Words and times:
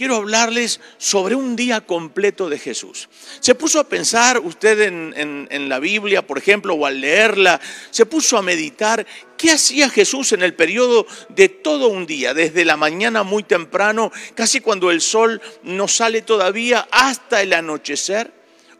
quiero 0.00 0.16
hablarles 0.16 0.80
sobre 0.96 1.34
un 1.34 1.56
día 1.56 1.82
completo 1.82 2.48
de 2.48 2.58
Jesús. 2.58 3.10
¿Se 3.40 3.54
puso 3.54 3.78
a 3.78 3.84
pensar 3.84 4.38
usted 4.38 4.80
en, 4.80 5.68
la 5.68 5.78
Biblia, 5.78 6.26
por 6.26 6.38
ejemplo, 6.38 6.72
o 6.72 6.86
al 6.86 7.02
leerla, 7.02 7.60
se 7.90 8.06
puso 8.06 8.38
a 8.38 8.42
meditar 8.42 9.06
qué 9.36 9.50
hacía 9.50 9.90
Jesús 9.90 10.32
en 10.32 10.42
el 10.42 10.54
periodo 10.54 11.06
de 11.28 11.50
todo 11.50 11.88
un 11.88 12.06
día, 12.06 12.32
desde 12.32 12.64
la 12.64 12.78
mañana 12.78 13.24
muy 13.24 13.42
temprano, 13.42 14.10
casi 14.34 14.62
cuando 14.62 14.90
el 14.90 15.02
sol 15.02 15.42
no 15.64 15.86
sale 15.86 16.22
todavía, 16.22 16.88
hasta 16.90 17.42
el 17.42 17.52
anochecer? 17.52 18.32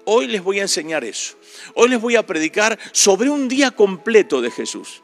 Hoy 0.06 0.26
les 0.26 0.42
voy 0.42 0.60
a 0.60 0.62
enseñar 0.62 1.04
eso. 1.04 1.36
Hoy 1.74 1.90
les 1.90 2.00
voy 2.00 2.16
a 2.16 2.24
predicar 2.24 2.78
sobre 2.92 3.28
un 3.28 3.46
día 3.46 3.72
completo 3.72 4.40
de 4.40 4.50
Jesús, 4.50 5.02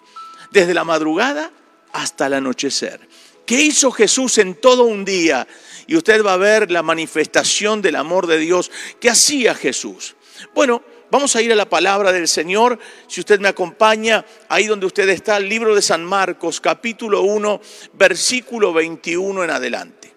desde 0.50 0.72
la 0.72 0.84
madrugada 0.84 1.52
hasta 1.92 2.28
el 2.28 2.32
anochecer. 2.32 3.06
¿Qué 3.46 3.60
hizo 3.60 3.92
Jesús 3.92 4.38
en 4.38 4.56
todo 4.56 4.84
un 4.84 5.04
día? 5.04 5.46
Y 5.86 5.96
usted 5.96 6.24
va 6.24 6.32
a 6.32 6.36
ver 6.36 6.70
la 6.70 6.82
manifestación 6.82 7.80
del 7.80 7.94
amor 7.94 8.26
de 8.26 8.38
Dios 8.38 8.72
que 9.00 9.08
hacía 9.08 9.54
Jesús. 9.54 10.16
Bueno, 10.52 10.82
vamos 11.12 11.36
a 11.36 11.42
ir 11.42 11.52
a 11.52 11.56
la 11.56 11.68
palabra 11.68 12.10
del 12.10 12.26
Señor. 12.26 12.78
Si 13.06 13.20
usted 13.20 13.38
me 13.38 13.48
acompaña, 13.48 14.26
ahí 14.48 14.66
donde 14.66 14.86
usted 14.86 15.08
está, 15.08 15.36
el 15.36 15.48
libro 15.48 15.76
de 15.76 15.82
San 15.82 16.04
Marcos, 16.04 16.60
capítulo 16.60 17.22
1, 17.22 17.60
versículo 17.92 18.72
21 18.72 19.44
en 19.44 19.50
adelante. 19.50 20.12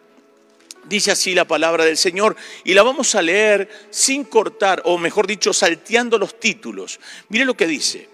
Dice 0.86 1.12
así 1.12 1.36
la 1.36 1.46
palabra 1.46 1.86
del 1.86 1.98
Señor 1.98 2.36
y 2.64 2.74
la 2.74 2.82
vamos 2.82 3.14
a 3.14 3.22
leer 3.22 3.70
sin 3.92 4.24
cortar, 4.24 4.82
o 4.86 4.98
mejor 4.98 5.28
dicho, 5.28 5.54
salteando 5.54 6.18
los 6.18 6.40
títulos. 6.40 7.00
Mire 7.30 7.46
lo 7.46 7.56
que 7.56 7.68
dice. 7.68 8.10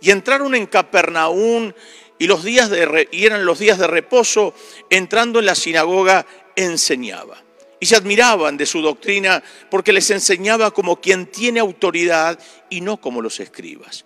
Y 0.00 0.10
entraron 0.10 0.54
en 0.54 0.66
Capernaum 0.66 1.72
y, 2.18 2.26
los 2.26 2.44
días 2.44 2.70
y 3.10 3.24
eran 3.26 3.44
los 3.44 3.58
días 3.58 3.78
de 3.78 3.86
reposo, 3.86 4.54
entrando 4.90 5.38
en 5.38 5.46
la 5.46 5.54
sinagoga 5.54 6.26
enseñaba. 6.56 7.42
Y 7.80 7.86
se 7.86 7.96
admiraban 7.96 8.56
de 8.56 8.66
su 8.66 8.80
doctrina 8.80 9.42
porque 9.68 9.92
les 9.92 10.08
enseñaba 10.10 10.70
como 10.70 11.00
quien 11.00 11.26
tiene 11.26 11.58
autoridad 11.58 12.38
y 12.70 12.80
no 12.80 13.00
como 13.00 13.20
los 13.20 13.40
escribas. 13.40 14.04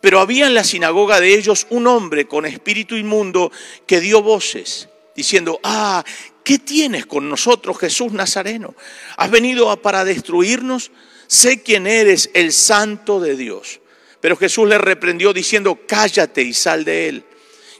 Pero 0.00 0.20
había 0.20 0.46
en 0.46 0.54
la 0.54 0.64
sinagoga 0.64 1.20
de 1.20 1.34
ellos 1.34 1.66
un 1.70 1.86
hombre 1.86 2.26
con 2.26 2.46
espíritu 2.46 2.96
inmundo 2.96 3.52
que 3.86 4.00
dio 4.00 4.22
voces, 4.22 4.88
diciendo, 5.14 5.60
ah, 5.62 6.04
¿qué 6.44 6.58
tienes 6.58 7.06
con 7.06 7.28
nosotros, 7.28 7.78
Jesús 7.78 8.12
Nazareno? 8.12 8.74
¿Has 9.16 9.30
venido 9.30 9.76
para 9.82 10.04
destruirnos? 10.04 10.90
Sé 11.26 11.62
quién 11.62 11.86
eres, 11.86 12.30
el 12.32 12.52
santo 12.52 13.20
de 13.20 13.36
Dios. 13.36 13.80
Pero 14.20 14.36
Jesús 14.36 14.68
le 14.68 14.78
reprendió 14.78 15.32
diciendo, 15.32 15.80
cállate 15.86 16.42
y 16.42 16.54
sal 16.54 16.84
de 16.84 17.08
él. 17.08 17.24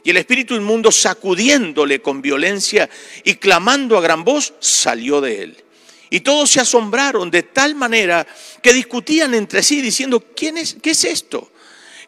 Y 0.03 0.11
el 0.11 0.17
espíritu 0.17 0.55
inmundo, 0.55 0.91
sacudiéndole 0.91 2.01
con 2.01 2.21
violencia 2.21 2.89
y 3.23 3.35
clamando 3.35 3.97
a 3.97 4.01
gran 4.01 4.23
voz, 4.23 4.53
salió 4.59 5.21
de 5.21 5.43
él. 5.43 5.63
Y 6.09 6.21
todos 6.21 6.49
se 6.49 6.61
asombraron 6.61 7.29
de 7.29 7.43
tal 7.43 7.75
manera 7.75 8.25
que 8.61 8.73
discutían 8.73 9.33
entre 9.33 9.61
sí 9.61 9.81
diciendo, 9.81 10.25
¿quién 10.35 10.57
es, 10.57 10.77
¿qué 10.81 10.91
es 10.91 11.03
esto? 11.05 11.51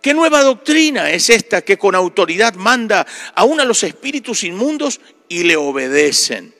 ¿Qué 0.01 0.15
nueva 0.15 0.41
doctrina 0.41 1.11
es 1.11 1.29
esta 1.29 1.61
que 1.61 1.77
con 1.77 1.93
autoridad 1.93 2.55
manda 2.55 3.05
aún 3.35 3.59
a 3.59 3.65
los 3.65 3.83
espíritus 3.83 4.43
inmundos 4.43 4.99
y 5.29 5.43
le 5.43 5.55
obedecen? 5.55 6.55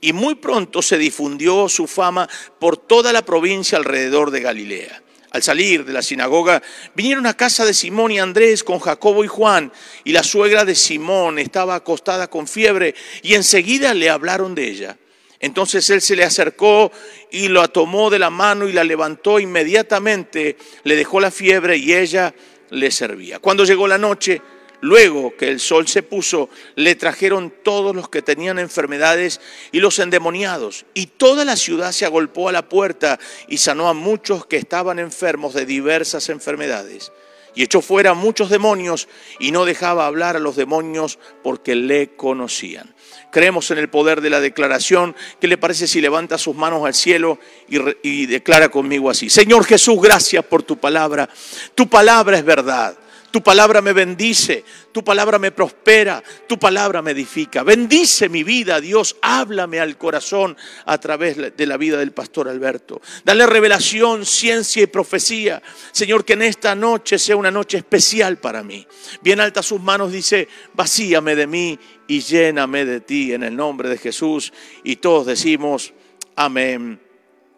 Y 0.00 0.14
muy 0.14 0.36
pronto 0.36 0.80
se 0.80 0.96
difundió 0.96 1.68
su 1.68 1.86
fama 1.86 2.28
por 2.58 2.78
toda 2.78 3.12
la 3.12 3.24
provincia 3.24 3.76
alrededor 3.76 4.30
de 4.30 4.40
Galilea. 4.40 5.02
Al 5.32 5.42
salir 5.42 5.84
de 5.86 5.94
la 5.94 6.02
sinagoga, 6.02 6.62
vinieron 6.94 7.26
a 7.26 7.34
casa 7.34 7.64
de 7.64 7.72
Simón 7.72 8.12
y 8.12 8.18
Andrés 8.18 8.62
con 8.62 8.78
Jacobo 8.78 9.24
y 9.24 9.28
Juan, 9.28 9.72
y 10.04 10.12
la 10.12 10.22
suegra 10.22 10.66
de 10.66 10.74
Simón 10.74 11.38
estaba 11.38 11.74
acostada 11.74 12.28
con 12.28 12.46
fiebre, 12.46 12.94
y 13.22 13.34
enseguida 13.34 13.94
le 13.94 14.10
hablaron 14.10 14.54
de 14.54 14.68
ella. 14.68 14.98
Entonces 15.40 15.88
él 15.90 16.00
se 16.00 16.14
le 16.14 16.22
acercó 16.22 16.92
y 17.30 17.48
lo 17.48 17.66
tomó 17.68 18.10
de 18.10 18.18
la 18.18 18.30
mano 18.30 18.68
y 18.68 18.72
la 18.72 18.84
levantó 18.84 19.40
inmediatamente, 19.40 20.56
le 20.84 20.96
dejó 20.96 21.18
la 21.18 21.32
fiebre 21.32 21.78
y 21.78 21.94
ella 21.94 22.32
le 22.70 22.90
servía. 22.90 23.40
Cuando 23.40 23.64
llegó 23.64 23.88
la 23.88 23.98
noche, 23.98 24.40
Luego 24.82 25.36
que 25.36 25.48
el 25.48 25.60
sol 25.60 25.86
se 25.86 26.02
puso, 26.02 26.50
le 26.74 26.96
trajeron 26.96 27.54
todos 27.62 27.94
los 27.94 28.08
que 28.08 28.20
tenían 28.20 28.58
enfermedades 28.58 29.40
y 29.70 29.78
los 29.78 30.00
endemoniados. 30.00 30.86
Y 30.92 31.06
toda 31.06 31.44
la 31.44 31.54
ciudad 31.54 31.92
se 31.92 32.04
agolpó 32.04 32.48
a 32.48 32.52
la 32.52 32.68
puerta 32.68 33.20
y 33.46 33.58
sanó 33.58 33.88
a 33.88 33.94
muchos 33.94 34.44
que 34.44 34.56
estaban 34.56 34.98
enfermos 34.98 35.54
de 35.54 35.66
diversas 35.66 36.28
enfermedades. 36.30 37.12
Y 37.54 37.62
echó 37.62 37.80
fuera 37.80 38.14
muchos 38.14 38.50
demonios 38.50 39.06
y 39.38 39.52
no 39.52 39.64
dejaba 39.64 40.06
hablar 40.06 40.34
a 40.34 40.40
los 40.40 40.56
demonios 40.56 41.20
porque 41.44 41.76
le 41.76 42.16
conocían. 42.16 42.92
Creemos 43.30 43.70
en 43.70 43.78
el 43.78 43.88
poder 43.88 44.20
de 44.20 44.30
la 44.30 44.40
declaración. 44.40 45.14
¿Qué 45.40 45.46
le 45.46 45.58
parece 45.58 45.86
si 45.86 46.00
levanta 46.00 46.38
sus 46.38 46.56
manos 46.56 46.84
al 46.84 46.94
cielo 46.94 47.38
y, 47.68 47.78
y 48.02 48.26
declara 48.26 48.68
conmigo 48.68 49.10
así? 49.10 49.30
Señor 49.30 49.64
Jesús, 49.64 50.02
gracias 50.02 50.44
por 50.44 50.64
tu 50.64 50.76
palabra. 50.76 51.28
Tu 51.76 51.88
palabra 51.88 52.36
es 52.36 52.44
verdad. 52.44 52.98
Tu 53.32 53.42
palabra 53.42 53.80
me 53.80 53.94
bendice, 53.94 54.62
tu 54.92 55.02
palabra 55.02 55.38
me 55.38 55.52
prospera, 55.52 56.22
tu 56.46 56.58
palabra 56.58 57.00
me 57.00 57.12
edifica. 57.12 57.62
Bendice 57.62 58.28
mi 58.28 58.44
vida, 58.44 58.78
Dios, 58.78 59.16
háblame 59.22 59.80
al 59.80 59.96
corazón 59.96 60.54
a 60.84 60.98
través 60.98 61.56
de 61.56 61.66
la 61.66 61.78
vida 61.78 61.96
del 61.96 62.12
pastor 62.12 62.46
Alberto. 62.46 63.00
Dale 63.24 63.46
revelación, 63.46 64.26
ciencia 64.26 64.82
y 64.82 64.86
profecía. 64.86 65.62
Señor, 65.92 66.26
que 66.26 66.34
en 66.34 66.42
esta 66.42 66.74
noche 66.74 67.18
sea 67.18 67.36
una 67.36 67.50
noche 67.50 67.78
especial 67.78 68.36
para 68.36 68.62
mí. 68.62 68.86
Bien 69.22 69.40
alta 69.40 69.62
sus 69.62 69.80
manos 69.80 70.12
dice, 70.12 70.46
vacíame 70.74 71.34
de 71.34 71.46
mí 71.46 71.78
y 72.06 72.20
lléname 72.20 72.84
de 72.84 73.00
ti 73.00 73.32
en 73.32 73.44
el 73.44 73.56
nombre 73.56 73.88
de 73.88 73.96
Jesús. 73.96 74.52
Y 74.84 74.96
todos 74.96 75.24
decimos, 75.24 75.94
amén 76.36 77.00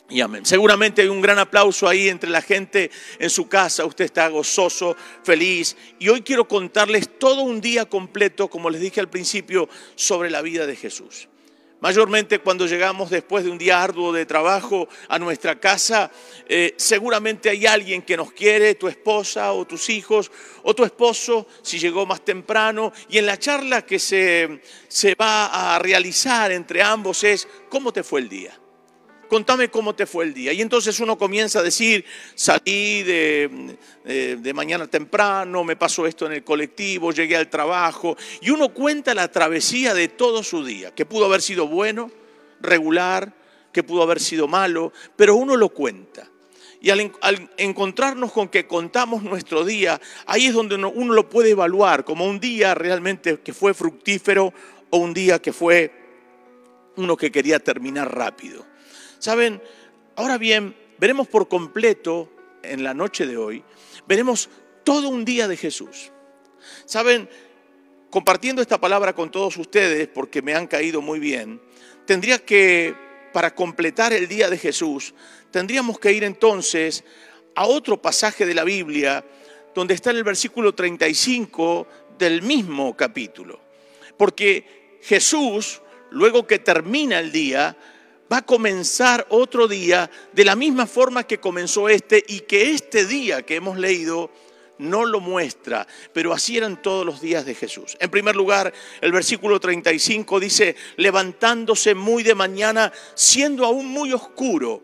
y 0.09 0.20
amén. 0.20 0.44
Seguramente 0.44 1.00
hay 1.00 1.09
un 1.09 1.22
gran 1.22 1.38
aplauso 1.38 1.88
ahí 1.88 2.09
entre 2.09 2.28
la 2.28 2.42
gente 2.42 2.91
en 3.19 3.31
su 3.31 3.48
casa. 3.48 3.87
Usted 3.87 4.04
está 4.04 4.28
gozoso, 4.28 4.97
feliz. 5.22 5.76
Y 5.98 6.09
hoy 6.09 6.20
quiero 6.20 6.47
contarles 6.47 7.19
todo 7.19 7.42
un 7.42 7.60
día 7.60 7.87
completo, 7.87 8.48
como 8.48 8.69
les 8.69 8.82
dije 8.82 9.00
al 9.00 9.09
principio, 9.09 9.69
sobre 9.94 10.31
la 10.31 10.43
vida 10.43 10.66
de 10.66 10.76
Jesús. 10.76 11.28
Mayormente 11.81 12.38
cuando 12.38 12.66
llegamos 12.66 13.10
después 13.10 13.44
de 13.44 13.50
un 13.50 13.59
día 13.59 13.82
arduo 13.82 14.12
de 14.12 14.25
trabajo 14.25 14.88
a 15.09 15.19
nuestra 15.19 15.59
casa, 15.59 16.10
eh, 16.48 16.75
seguramente 16.78 17.50
hay 17.50 17.66
alguien 17.66 18.00
que 18.03 18.16
nos 18.16 18.32
quiere, 18.32 18.75
tu 18.75 18.88
esposa 18.88 19.53
o 19.53 19.66
tus 19.66 19.91
hijos 19.91 20.31
o 20.62 20.75
tu 20.75 20.84
esposo, 20.84 21.47
si 21.62 21.78
llegó 21.78 22.06
más 22.06 22.25
temprano. 22.25 22.93
Y 23.09 23.19
en 23.19 23.26
la 23.26 23.38
charla 23.38 23.84
que 23.84 23.98
se, 23.98 24.60
se 24.87 25.14
va 25.14 25.75
a 25.75 25.78
realizar 25.78 26.53
entre 26.53 26.82
ambos 26.82 27.25
es, 27.25 27.48
¿cómo 27.69 27.93
te 27.93 28.03
fue 28.03 28.20
el 28.20 28.28
día? 28.28 28.59
Contame 29.34 29.69
cómo 29.69 29.97
te 29.97 30.06
fue 30.06 30.27
el 30.27 30.33
día. 30.33 30.53
Y 30.53 30.62
entonces 30.62 31.00
uno 31.00 31.19
comienza 31.19 31.59
a 31.59 31.62
decir, 31.65 32.05
salí 32.37 33.03
de, 33.03 33.77
de, 34.41 34.55
mañana 34.55 34.87
temprano, 34.87 35.65
me 35.65 35.75
pasó 35.75 36.06
esto 36.06 36.27
en 36.27 36.34
el 36.34 36.45
colectivo, 36.45 37.11
llegué 37.11 37.34
al 37.34 37.50
trabajo, 37.50 38.17
y 38.41 38.50
uno 38.50 38.69
cuenta 38.69 39.12
la 39.12 39.27
travesía 39.33 39.93
de 39.93 40.06
todo 40.06 40.44
su 40.44 40.65
día, 40.65 40.94
que 40.94 41.05
pudo 41.05 41.25
haber 41.25 41.43
sido 41.43 41.67
bueno, 41.67 42.12
regular, 42.61 43.34
que 43.73 43.83
pudo 43.83 44.05
haber 44.05 44.21
sido 44.21 44.47
malo, 44.47 44.93
pero 45.17 45.34
uno 45.34 45.56
lo 45.56 45.71
cuenta. 45.71 46.31
Y 46.81 46.91
al, 46.91 47.11
encontrarnos 47.56 48.31
con 48.31 48.47
que 48.47 48.69
contamos 48.69 49.25
nuestro 49.25 49.65
día, 49.65 50.00
ahí 50.27 50.47
es 50.47 50.55
donde 50.55 50.77
uno, 50.77 50.93
uno 50.94 51.12
lo 51.12 51.28
puede 51.28 51.50
evaluar 51.50 52.05
como 52.05 52.25
un 52.25 52.39
día 52.39 52.73
realmente 52.77 53.41
que 53.41 53.53
fue 53.53 53.75
fructífero 53.75 54.55
o 54.91 54.99
un 54.99 55.12
día 55.12 55.43
que 55.43 55.53
fue 55.53 55.91
uno 56.94 57.17
que 57.17 57.33
quería 57.33 57.59
terminar 57.59 58.17
rápido. 58.17 58.74
Saben, 59.19 59.62
ahora 60.16 60.38
bien, 60.38 60.76
veremos 60.98 61.28
por 61.28 61.48
completo 61.48 62.30
en 62.62 62.82
la 62.82 62.94
noche 62.94 63.26
de 63.26 63.36
hoy, 63.36 63.64
veremos 64.06 64.48
todo 64.84 65.08
un 65.08 65.25
día 65.25 65.48
de 65.48 65.56
Jesús. 65.56 66.12
Saben, 66.84 67.28
compartiendo 68.10 68.62
esta 68.62 68.80
palabra 68.80 69.14
con 69.14 69.30
todos 69.30 69.56
ustedes, 69.56 70.08
porque 70.08 70.42
me 70.42 70.54
han 70.54 70.66
caído 70.66 71.00
muy 71.00 71.19
bien, 71.19 71.60
tendría 72.06 72.38
que, 72.38 72.94
para 73.32 73.54
completar 73.54 74.12
el 74.12 74.28
día 74.28 74.49
de 74.49 74.58
Jesús, 74.58 75.14
tendríamos 75.50 75.99
que 75.99 76.12
ir 76.12 76.25
entonces 76.25 77.05
a 77.55 77.67
otro 77.67 78.00
pasaje 78.00 78.46
de 78.46 78.55
la 78.55 78.64
Biblia, 78.64 79.25
donde 79.75 79.94
está 79.94 80.10
en 80.10 80.19
el 80.19 80.25
versículo 80.25 80.75
35 80.75 81.87
del 82.19 82.43
mismo 82.43 82.96
capítulo. 82.96 83.60
Porque 84.17 84.99
Jesús, 85.02 85.82
luego 86.10 86.46
que 86.46 86.58
termina 86.58 87.19
el 87.19 87.32
día, 87.32 87.76
va 88.32 88.38
a 88.38 88.47
comenzar 88.47 89.26
otro 89.31 89.69
día 89.69 90.11
de 90.32 90.44
la 90.44 90.56
misma 90.56 90.87
forma 90.87 91.26
que 91.26 91.38
comenzó 91.38 91.88
este 91.88 92.25
y 92.26 92.41
que 92.41 92.73
este 92.73 93.06
día 93.06 93.43
que 93.43 93.56
hemos 93.56 93.79
leído 93.79 94.31
no 94.79 95.05
lo 95.05 95.21
muestra, 95.21 95.87
pero 96.12 96.32
así 96.32 96.56
eran 96.56 96.82
todos 96.82 97.06
los 97.06 97.21
días 97.21 97.44
de 97.44 97.55
Jesús. 97.55 97.97
En 98.00 98.11
primer 98.11 98.35
lugar, 98.35 98.73
el 99.00 99.12
versículo 99.12 99.61
35 99.61 100.41
dice, 100.41 100.75
levantándose 100.97 101.94
muy 101.94 102.23
de 102.23 102.35
mañana, 102.35 102.93
siendo 103.15 103.65
aún 103.65 103.87
muy 103.87 104.12
oscuro, 104.12 104.82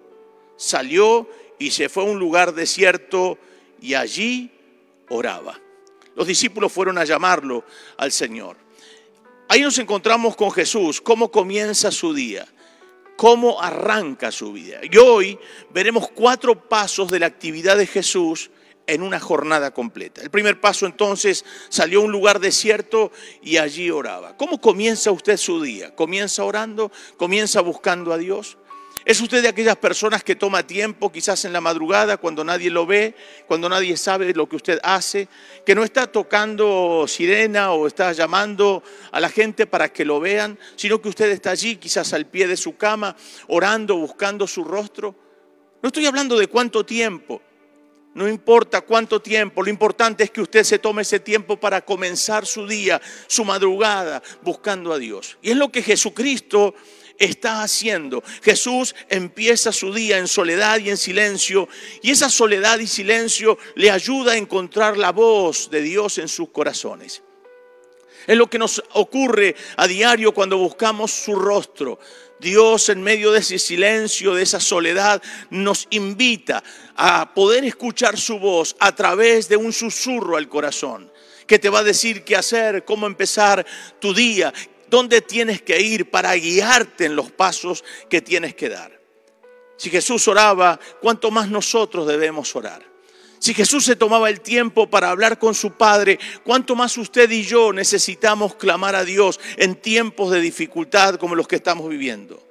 salió 0.56 1.28
y 1.58 1.72
se 1.72 1.88
fue 1.88 2.04
a 2.04 2.06
un 2.06 2.20
lugar 2.20 2.54
desierto 2.54 3.36
y 3.80 3.94
allí 3.94 4.52
oraba. 5.08 5.58
Los 6.14 6.26
discípulos 6.26 6.70
fueron 6.72 6.98
a 6.98 7.04
llamarlo 7.04 7.64
al 7.96 8.12
Señor. 8.12 8.56
Ahí 9.48 9.62
nos 9.62 9.78
encontramos 9.78 10.36
con 10.36 10.52
Jesús, 10.52 11.00
cómo 11.00 11.32
comienza 11.32 11.90
su 11.90 12.14
día 12.14 12.46
cómo 13.20 13.60
arranca 13.60 14.32
su 14.32 14.50
vida. 14.50 14.80
Y 14.82 14.96
hoy 14.96 15.38
veremos 15.74 16.08
cuatro 16.08 16.70
pasos 16.70 17.10
de 17.10 17.18
la 17.18 17.26
actividad 17.26 17.76
de 17.76 17.86
Jesús 17.86 18.50
en 18.86 19.02
una 19.02 19.20
jornada 19.20 19.74
completa. 19.74 20.22
El 20.22 20.30
primer 20.30 20.58
paso 20.58 20.86
entonces 20.86 21.44
salió 21.68 22.00
a 22.00 22.04
un 22.04 22.12
lugar 22.12 22.40
desierto 22.40 23.12
y 23.42 23.58
allí 23.58 23.90
oraba. 23.90 24.38
¿Cómo 24.38 24.58
comienza 24.58 25.10
usted 25.10 25.36
su 25.36 25.60
día? 25.60 25.94
¿Comienza 25.94 26.44
orando? 26.44 26.90
¿Comienza 27.18 27.60
buscando 27.60 28.14
a 28.14 28.16
Dios? 28.16 28.56
¿Es 29.04 29.20
usted 29.20 29.42
de 29.42 29.48
aquellas 29.48 29.76
personas 29.76 30.22
que 30.22 30.36
toma 30.36 30.66
tiempo, 30.66 31.10
quizás 31.10 31.46
en 31.46 31.54
la 31.54 31.62
madrugada, 31.62 32.18
cuando 32.18 32.44
nadie 32.44 32.70
lo 32.70 32.84
ve, 32.84 33.14
cuando 33.46 33.68
nadie 33.68 33.96
sabe 33.96 34.34
lo 34.34 34.46
que 34.46 34.56
usted 34.56 34.78
hace, 34.82 35.26
que 35.64 35.74
no 35.74 35.84
está 35.84 36.06
tocando 36.06 37.06
sirena 37.08 37.72
o 37.72 37.86
está 37.86 38.12
llamando 38.12 38.82
a 39.10 39.18
la 39.18 39.30
gente 39.30 39.66
para 39.66 39.90
que 39.90 40.04
lo 40.04 40.20
vean, 40.20 40.58
sino 40.76 41.00
que 41.00 41.08
usted 41.08 41.30
está 41.30 41.50
allí, 41.50 41.76
quizás 41.76 42.12
al 42.12 42.26
pie 42.26 42.46
de 42.46 42.58
su 42.58 42.76
cama, 42.76 43.16
orando, 43.48 43.96
buscando 43.96 44.46
su 44.46 44.64
rostro? 44.64 45.14
No 45.82 45.86
estoy 45.86 46.04
hablando 46.04 46.38
de 46.38 46.48
cuánto 46.48 46.84
tiempo, 46.84 47.40
no 48.12 48.28
importa 48.28 48.82
cuánto 48.82 49.22
tiempo, 49.22 49.62
lo 49.62 49.70
importante 49.70 50.24
es 50.24 50.30
que 50.30 50.42
usted 50.42 50.64
se 50.64 50.78
tome 50.78 51.02
ese 51.02 51.20
tiempo 51.20 51.58
para 51.58 51.80
comenzar 51.80 52.44
su 52.44 52.66
día, 52.66 53.00
su 53.28 53.44
madrugada, 53.44 54.22
buscando 54.42 54.92
a 54.92 54.98
Dios. 54.98 55.38
Y 55.40 55.52
es 55.52 55.56
lo 55.56 55.70
que 55.70 55.82
Jesucristo 55.82 56.74
está 57.20 57.62
haciendo. 57.62 58.24
Jesús 58.42 58.96
empieza 59.08 59.70
su 59.70 59.94
día 59.94 60.18
en 60.18 60.26
soledad 60.26 60.80
y 60.80 60.90
en 60.90 60.96
silencio 60.96 61.68
y 62.02 62.10
esa 62.10 62.28
soledad 62.28 62.80
y 62.80 62.88
silencio 62.88 63.58
le 63.76 63.90
ayuda 63.90 64.32
a 64.32 64.36
encontrar 64.36 64.96
la 64.96 65.12
voz 65.12 65.70
de 65.70 65.82
Dios 65.82 66.18
en 66.18 66.26
sus 66.26 66.48
corazones. 66.48 67.22
Es 68.26 68.36
lo 68.36 68.48
que 68.48 68.58
nos 68.58 68.82
ocurre 68.94 69.54
a 69.76 69.86
diario 69.86 70.32
cuando 70.32 70.58
buscamos 70.58 71.10
su 71.10 71.34
rostro. 71.34 71.98
Dios 72.38 72.88
en 72.88 73.02
medio 73.02 73.32
de 73.32 73.40
ese 73.40 73.58
silencio, 73.58 74.34
de 74.34 74.42
esa 74.42 74.60
soledad, 74.60 75.22
nos 75.50 75.86
invita 75.90 76.62
a 76.96 77.34
poder 77.34 77.64
escuchar 77.64 78.18
su 78.18 78.38
voz 78.38 78.76
a 78.78 78.94
través 78.94 79.48
de 79.48 79.56
un 79.56 79.72
susurro 79.72 80.36
al 80.36 80.48
corazón 80.48 81.10
que 81.50 81.58
te 81.58 81.68
va 81.68 81.80
a 81.80 81.82
decir 81.82 82.22
qué 82.22 82.36
hacer, 82.36 82.84
cómo 82.84 83.08
empezar 83.08 83.66
tu 83.98 84.14
día, 84.14 84.54
dónde 84.90 85.22
tienes 85.22 85.62
que 85.62 85.80
ir 85.80 86.10
para 86.10 86.34
guiarte 86.34 87.06
en 87.06 87.16
los 87.16 87.30
pasos 87.30 87.84
que 88.08 88.20
tienes 88.20 88.54
que 88.54 88.68
dar. 88.68 89.00
Si 89.76 89.88
Jesús 89.88 90.28
oraba, 90.28 90.78
¿cuánto 91.00 91.30
más 91.30 91.48
nosotros 91.48 92.06
debemos 92.06 92.54
orar? 92.54 92.90
Si 93.38 93.54
Jesús 93.54 93.86
se 93.86 93.96
tomaba 93.96 94.28
el 94.28 94.42
tiempo 94.42 94.90
para 94.90 95.08
hablar 95.08 95.38
con 95.38 95.54
su 95.54 95.72
Padre, 95.72 96.18
¿cuánto 96.44 96.76
más 96.76 96.98
usted 96.98 97.30
y 97.30 97.42
yo 97.42 97.72
necesitamos 97.72 98.56
clamar 98.56 98.94
a 98.94 99.04
Dios 99.04 99.40
en 99.56 99.76
tiempos 99.76 100.30
de 100.30 100.42
dificultad 100.42 101.14
como 101.14 101.34
los 101.34 101.48
que 101.48 101.56
estamos 101.56 101.88
viviendo? 101.88 102.46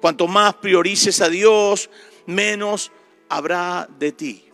Cuanto 0.00 0.26
más 0.26 0.54
priorices 0.54 1.20
a 1.20 1.28
Dios, 1.28 1.88
menos 2.26 2.90
habrá 3.28 3.88
de 3.98 4.10
ti. 4.10 4.47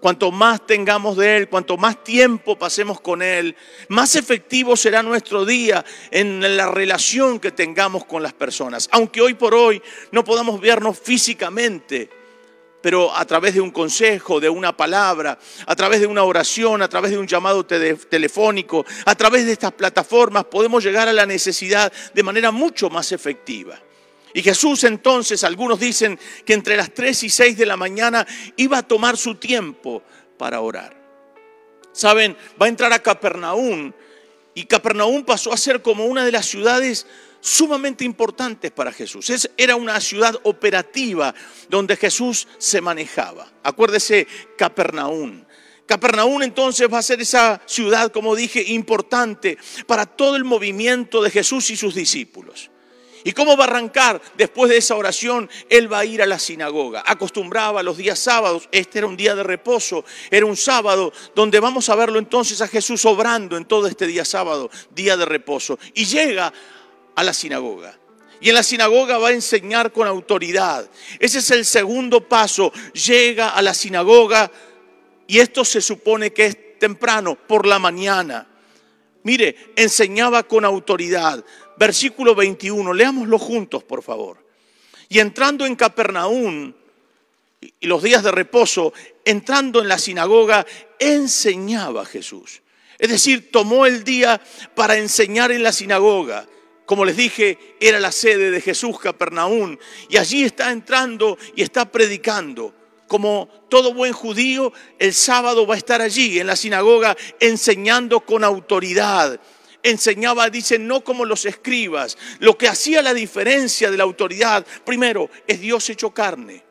Cuanto 0.00 0.30
más 0.30 0.64
tengamos 0.66 1.16
de 1.16 1.36
Él, 1.36 1.48
cuanto 1.48 1.76
más 1.76 2.04
tiempo 2.04 2.56
pasemos 2.56 3.00
con 3.00 3.20
Él, 3.20 3.56
más 3.88 4.14
efectivo 4.14 4.76
será 4.76 5.02
nuestro 5.02 5.44
día 5.44 5.84
en 6.10 6.56
la 6.56 6.70
relación 6.70 7.40
que 7.40 7.50
tengamos 7.50 8.04
con 8.04 8.22
las 8.22 8.32
personas. 8.32 8.88
Aunque 8.92 9.20
hoy 9.20 9.34
por 9.34 9.54
hoy 9.54 9.82
no 10.12 10.22
podamos 10.22 10.60
vernos 10.60 10.98
físicamente, 10.98 12.08
pero 12.80 13.14
a 13.14 13.24
través 13.24 13.54
de 13.54 13.60
un 13.60 13.72
consejo, 13.72 14.38
de 14.38 14.48
una 14.48 14.76
palabra, 14.76 15.36
a 15.66 15.74
través 15.74 16.00
de 16.00 16.06
una 16.06 16.22
oración, 16.22 16.80
a 16.80 16.88
través 16.88 17.10
de 17.10 17.18
un 17.18 17.26
llamado 17.26 17.66
telefónico, 17.66 18.86
a 19.04 19.14
través 19.16 19.46
de 19.46 19.52
estas 19.52 19.72
plataformas, 19.72 20.44
podemos 20.44 20.84
llegar 20.84 21.08
a 21.08 21.12
la 21.12 21.26
necesidad 21.26 21.92
de 22.14 22.22
manera 22.22 22.52
mucho 22.52 22.88
más 22.88 23.10
efectiva. 23.10 23.80
Y 24.34 24.42
Jesús 24.42 24.84
entonces, 24.84 25.44
algunos 25.44 25.80
dicen 25.80 26.18
que 26.44 26.54
entre 26.54 26.76
las 26.76 26.92
3 26.92 27.22
y 27.24 27.30
6 27.30 27.56
de 27.56 27.66
la 27.66 27.76
mañana 27.76 28.26
iba 28.56 28.78
a 28.78 28.82
tomar 28.82 29.16
su 29.16 29.36
tiempo 29.36 30.02
para 30.36 30.60
orar. 30.60 30.96
Saben, 31.92 32.36
va 32.60 32.66
a 32.66 32.68
entrar 32.68 32.92
a 32.92 33.02
Capernaum 33.02 33.92
y 34.54 34.64
Capernaum 34.64 35.24
pasó 35.24 35.52
a 35.52 35.56
ser 35.56 35.82
como 35.82 36.06
una 36.06 36.24
de 36.24 36.32
las 36.32 36.46
ciudades 36.46 37.06
sumamente 37.40 38.04
importantes 38.04 38.70
para 38.70 38.92
Jesús. 38.92 39.48
era 39.56 39.76
una 39.76 40.00
ciudad 40.00 40.34
operativa 40.42 41.34
donde 41.68 41.96
Jesús 41.96 42.48
se 42.58 42.80
manejaba. 42.80 43.50
Acuérdese, 43.62 44.26
Capernaum. 44.56 45.44
Capernaum 45.86 46.42
entonces 46.42 46.86
va 46.92 46.98
a 46.98 47.02
ser 47.02 47.20
esa 47.20 47.62
ciudad, 47.66 48.12
como 48.12 48.36
dije, 48.36 48.62
importante 48.62 49.56
para 49.86 50.04
todo 50.04 50.36
el 50.36 50.44
movimiento 50.44 51.22
de 51.22 51.30
Jesús 51.30 51.70
y 51.70 51.76
sus 51.76 51.94
discípulos. 51.94 52.70
¿Y 53.24 53.32
cómo 53.32 53.56
va 53.56 53.64
a 53.64 53.68
arrancar? 53.68 54.20
Después 54.36 54.70
de 54.70 54.76
esa 54.76 54.96
oración, 54.96 55.48
él 55.68 55.92
va 55.92 56.00
a 56.00 56.04
ir 56.04 56.22
a 56.22 56.26
la 56.26 56.38
sinagoga. 56.38 57.02
Acostumbraba 57.06 57.82
los 57.82 57.96
días 57.96 58.18
sábados, 58.18 58.68
este 58.72 58.98
era 58.98 59.06
un 59.06 59.16
día 59.16 59.34
de 59.34 59.42
reposo, 59.42 60.04
era 60.30 60.46
un 60.46 60.56
sábado, 60.56 61.12
donde 61.34 61.60
vamos 61.60 61.88
a 61.88 61.94
verlo 61.94 62.18
entonces 62.18 62.60
a 62.60 62.68
Jesús 62.68 63.04
obrando 63.04 63.56
en 63.56 63.64
todo 63.64 63.86
este 63.86 64.06
día 64.06 64.24
sábado, 64.24 64.70
día 64.94 65.16
de 65.16 65.24
reposo. 65.24 65.78
Y 65.94 66.04
llega 66.04 66.52
a 67.14 67.22
la 67.22 67.32
sinagoga. 67.32 67.98
Y 68.40 68.50
en 68.50 68.54
la 68.54 68.62
sinagoga 68.62 69.18
va 69.18 69.28
a 69.28 69.32
enseñar 69.32 69.92
con 69.92 70.06
autoridad. 70.06 70.88
Ese 71.18 71.38
es 71.38 71.50
el 71.50 71.64
segundo 71.64 72.28
paso. 72.28 72.72
Llega 72.92 73.50
a 73.50 73.62
la 73.62 73.74
sinagoga 73.74 74.50
y 75.26 75.40
esto 75.40 75.64
se 75.64 75.80
supone 75.80 76.32
que 76.32 76.46
es 76.46 76.78
temprano, 76.78 77.36
por 77.36 77.66
la 77.66 77.78
mañana. 77.78 78.46
Mire, 79.24 79.72
enseñaba 79.76 80.44
con 80.44 80.64
autoridad 80.64 81.44
versículo 81.78 82.34
21, 82.34 82.92
leámoslo 82.92 83.38
juntos, 83.38 83.84
por 83.84 84.02
favor. 84.02 84.44
Y 85.08 85.20
entrando 85.20 85.64
en 85.64 85.76
Capernaum, 85.76 86.74
y 87.80 87.86
los 87.86 88.02
días 88.02 88.22
de 88.22 88.30
reposo, 88.30 88.92
entrando 89.24 89.80
en 89.80 89.88
la 89.88 89.98
sinagoga, 89.98 90.66
enseñaba 90.98 92.04
Jesús. 92.04 92.62
Es 92.98 93.08
decir, 93.08 93.50
tomó 93.50 93.86
el 93.86 94.04
día 94.04 94.40
para 94.74 94.96
enseñar 94.96 95.52
en 95.52 95.62
la 95.62 95.72
sinagoga. 95.72 96.46
Como 96.84 97.04
les 97.04 97.16
dije, 97.16 97.76
era 97.80 98.00
la 98.00 98.12
sede 98.12 98.50
de 98.50 98.60
Jesús, 98.60 98.98
Capernaum, 98.98 99.76
y 100.08 100.16
allí 100.16 100.44
está 100.44 100.70
entrando 100.72 101.38
y 101.54 101.62
está 101.62 101.90
predicando. 101.90 102.74
Como 103.06 103.48
todo 103.68 103.94
buen 103.94 104.12
judío, 104.12 104.72
el 104.98 105.14
sábado 105.14 105.66
va 105.66 105.74
a 105.74 105.78
estar 105.78 106.00
allí 106.00 106.38
en 106.38 106.46
la 106.46 106.56
sinagoga 106.56 107.16
enseñando 107.40 108.20
con 108.20 108.44
autoridad 108.44 109.40
enseñaba, 109.82 110.50
dice, 110.50 110.78
no 110.78 111.02
como 111.02 111.24
los 111.24 111.44
escribas. 111.44 112.16
Lo 112.40 112.56
que 112.58 112.68
hacía 112.68 113.02
la 113.02 113.14
diferencia 113.14 113.90
de 113.90 113.96
la 113.96 114.04
autoridad, 114.04 114.66
primero, 114.84 115.30
es 115.46 115.60
Dios 115.60 115.88
hecho 115.90 116.10
carne, 116.10 116.62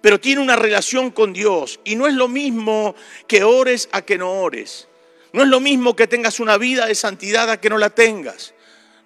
pero 0.00 0.20
tiene 0.20 0.40
una 0.40 0.56
relación 0.56 1.10
con 1.10 1.32
Dios. 1.32 1.80
Y 1.84 1.96
no 1.96 2.06
es 2.06 2.14
lo 2.14 2.28
mismo 2.28 2.94
que 3.26 3.44
ores 3.44 3.88
a 3.92 4.02
que 4.02 4.18
no 4.18 4.32
ores. 4.40 4.88
No 5.32 5.42
es 5.42 5.48
lo 5.48 5.60
mismo 5.60 5.94
que 5.94 6.06
tengas 6.06 6.40
una 6.40 6.56
vida 6.56 6.86
de 6.86 6.94
santidad 6.94 7.50
a 7.50 7.60
que 7.60 7.68
no 7.68 7.78
la 7.78 7.90
tengas. 7.90 8.54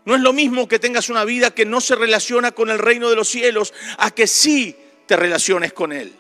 No 0.05 0.15
es 0.15 0.21
lo 0.21 0.33
mismo 0.33 0.69
que 0.69 0.79
tengas 0.79 1.09
una 1.09 1.25
vida 1.25 1.53
que 1.53 1.65
no 1.65 1.81
se 1.81 1.95
relaciona 1.95 2.53
con 2.53 2.71
el 2.71 2.79
reino 2.79 3.09
de 3.09 3.17
los 3.17 3.29
cielos 3.29 3.73
a 3.99 4.11
que 4.11 4.27
sí 4.27 4.77
te 5.07 5.17
relaciones 5.17 5.73
con 5.73 5.93
Él. 5.93 6.13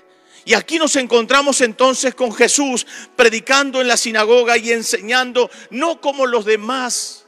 Y 0.44 0.54
aquí 0.54 0.78
nos 0.78 0.96
encontramos 0.96 1.60
entonces 1.60 2.14
con 2.14 2.32
Jesús 2.32 2.86
predicando 3.14 3.80
en 3.80 3.88
la 3.88 3.96
sinagoga 3.96 4.56
y 4.56 4.72
enseñando, 4.72 5.50
no 5.70 6.00
como 6.00 6.26
los 6.26 6.44
demás 6.44 7.21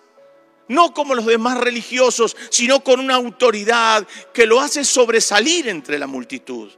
no 0.69 0.93
como 0.95 1.15
los 1.15 1.27
demás 1.27 1.59
religiosos, 1.59 2.37
sino 2.51 2.81
con 2.81 3.01
una 3.01 3.15
autoridad 3.15 4.07
que 4.33 4.47
lo 4.47 4.61
hace 4.61 4.85
sobresalir 4.85 5.69
entre 5.69 5.99
la 5.99 6.07
multitud. 6.07 6.71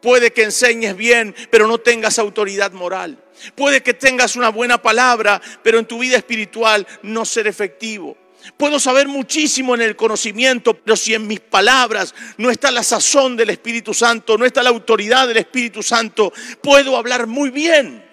Puede 0.00 0.32
que 0.32 0.42
enseñes 0.42 0.96
bien, 0.96 1.34
pero 1.50 1.66
no 1.66 1.78
tengas 1.78 2.18
autoridad 2.18 2.72
moral. 2.72 3.18
Puede 3.54 3.82
que 3.82 3.94
tengas 3.94 4.36
una 4.36 4.50
buena 4.50 4.80
palabra, 4.80 5.40
pero 5.62 5.78
en 5.78 5.86
tu 5.86 5.98
vida 5.98 6.16
espiritual 6.16 6.86
no 7.02 7.24
ser 7.24 7.46
efectivo. 7.46 8.16
Puedo 8.56 8.78
saber 8.78 9.08
muchísimo 9.08 9.74
en 9.74 9.80
el 9.80 9.96
conocimiento, 9.96 10.74
pero 10.74 10.96
si 10.96 11.14
en 11.14 11.26
mis 11.26 11.40
palabras 11.40 12.14
no 12.36 12.50
está 12.50 12.70
la 12.70 12.82
sazón 12.82 13.36
del 13.36 13.50
Espíritu 13.50 13.94
Santo, 13.94 14.36
no 14.36 14.44
está 14.44 14.62
la 14.62 14.68
autoridad 14.68 15.26
del 15.26 15.38
Espíritu 15.38 15.82
Santo, 15.82 16.32
puedo 16.60 16.96
hablar 16.96 17.26
muy 17.26 17.48
bien, 17.48 18.04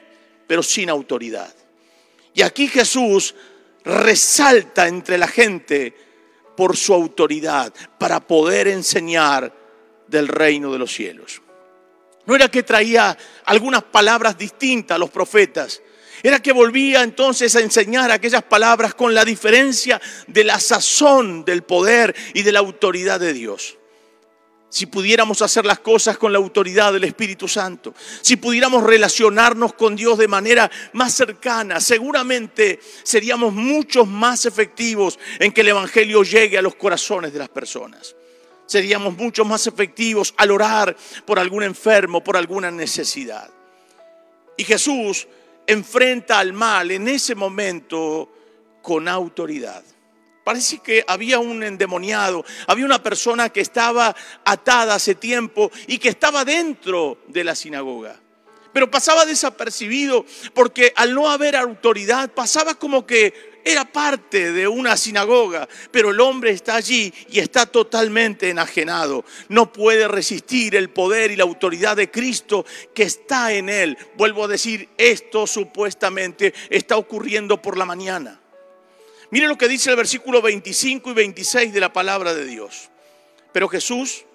pero 0.47 0.63
sin 0.63 0.89
autoridad. 0.89 1.53
Y 2.33 2.41
aquí 2.43 2.69
Jesús 2.69 3.35
resalta 3.83 4.87
entre 4.87 5.17
la 5.17 5.27
gente 5.27 5.95
por 6.55 6.77
su 6.77 6.93
autoridad 6.93 7.73
para 7.97 8.19
poder 8.19 8.67
enseñar 8.67 9.53
del 10.07 10.27
reino 10.27 10.71
de 10.71 10.79
los 10.79 10.93
cielos. 10.93 11.41
No 12.25 12.35
era 12.35 12.49
que 12.49 12.63
traía 12.63 13.17
algunas 13.45 13.83
palabras 13.83 14.37
distintas 14.37 14.95
a 14.95 14.99
los 14.99 15.09
profetas, 15.09 15.81
era 16.23 16.39
que 16.39 16.51
volvía 16.51 17.01
entonces 17.01 17.55
a 17.55 17.61
enseñar 17.61 18.11
aquellas 18.11 18.43
palabras 18.43 18.93
con 18.93 19.13
la 19.15 19.25
diferencia 19.25 19.99
de 20.27 20.43
la 20.43 20.59
sazón 20.59 21.43
del 21.43 21.63
poder 21.63 22.15
y 22.33 22.43
de 22.43 22.51
la 22.51 22.59
autoridad 22.59 23.19
de 23.19 23.33
Dios 23.33 23.77
si 24.71 24.85
pudiéramos 24.85 25.41
hacer 25.41 25.65
las 25.65 25.79
cosas 25.79 26.17
con 26.17 26.31
la 26.31 26.37
autoridad 26.37 26.93
del 26.93 27.03
Espíritu 27.03 27.45
Santo, 27.45 27.93
si 28.21 28.37
pudiéramos 28.37 28.83
relacionarnos 28.83 29.73
con 29.73 29.97
Dios 29.97 30.17
de 30.17 30.29
manera 30.29 30.71
más 30.93 31.13
cercana, 31.13 31.81
seguramente 31.81 32.79
seríamos 33.03 33.53
muchos 33.53 34.07
más 34.07 34.45
efectivos 34.45 35.19
en 35.39 35.51
que 35.51 35.59
el 35.59 35.67
Evangelio 35.67 36.23
llegue 36.23 36.57
a 36.57 36.61
los 36.61 36.75
corazones 36.75 37.33
de 37.33 37.39
las 37.39 37.49
personas. 37.49 38.15
Seríamos 38.65 39.17
mucho 39.17 39.43
más 39.43 39.67
efectivos 39.67 40.33
al 40.37 40.51
orar 40.51 40.95
por 41.25 41.37
algún 41.37 41.63
enfermo, 41.63 42.23
por 42.23 42.37
alguna 42.37 42.71
necesidad. 42.71 43.49
Y 44.55 44.63
Jesús 44.63 45.27
enfrenta 45.67 46.39
al 46.39 46.53
mal 46.53 46.91
en 46.91 47.09
ese 47.09 47.35
momento 47.35 48.31
con 48.81 49.09
autoridad. 49.09 49.83
Parece 50.43 50.79
que 50.79 51.03
había 51.07 51.39
un 51.39 51.61
endemoniado, 51.63 52.43
había 52.67 52.85
una 52.85 53.03
persona 53.03 53.49
que 53.49 53.61
estaba 53.61 54.15
atada 54.43 54.95
hace 54.95 55.13
tiempo 55.13 55.71
y 55.87 55.99
que 55.99 56.09
estaba 56.09 56.43
dentro 56.43 57.19
de 57.27 57.43
la 57.43 57.53
sinagoga. 57.53 58.19
Pero 58.73 58.89
pasaba 58.89 59.25
desapercibido 59.25 60.25
porque 60.53 60.93
al 60.95 61.13
no 61.13 61.29
haber 61.29 61.55
autoridad 61.55 62.31
pasaba 62.31 62.75
como 62.75 63.05
que 63.05 63.51
era 63.63 63.85
parte 63.85 64.51
de 64.51 64.67
una 64.67 64.97
sinagoga, 64.97 65.67
pero 65.91 66.09
el 66.09 66.19
hombre 66.19 66.51
está 66.51 66.75
allí 66.75 67.13
y 67.29 67.39
está 67.39 67.67
totalmente 67.67 68.49
enajenado. 68.49 69.23
No 69.49 69.71
puede 69.71 70.07
resistir 70.07 70.75
el 70.75 70.89
poder 70.89 71.29
y 71.29 71.35
la 71.35 71.43
autoridad 71.43 71.95
de 71.95 72.09
Cristo 72.09 72.65
que 72.95 73.03
está 73.03 73.53
en 73.53 73.69
él. 73.69 73.97
Vuelvo 74.17 74.45
a 74.45 74.47
decir, 74.47 74.89
esto 74.97 75.45
supuestamente 75.45 76.53
está 76.69 76.97
ocurriendo 76.97 77.61
por 77.61 77.77
la 77.77 77.85
mañana. 77.85 78.40
Mire 79.31 79.47
lo 79.47 79.57
que 79.57 79.67
dice 79.67 79.89
el 79.89 79.95
versículo 79.95 80.41
25 80.41 81.09
y 81.09 81.13
26 81.13 81.73
de 81.73 81.79
la 81.79 81.91
palabra 81.91 82.33
de 82.33 82.45
Dios. 82.45 82.89
Pero 83.51 83.67
Jesús 83.69 84.25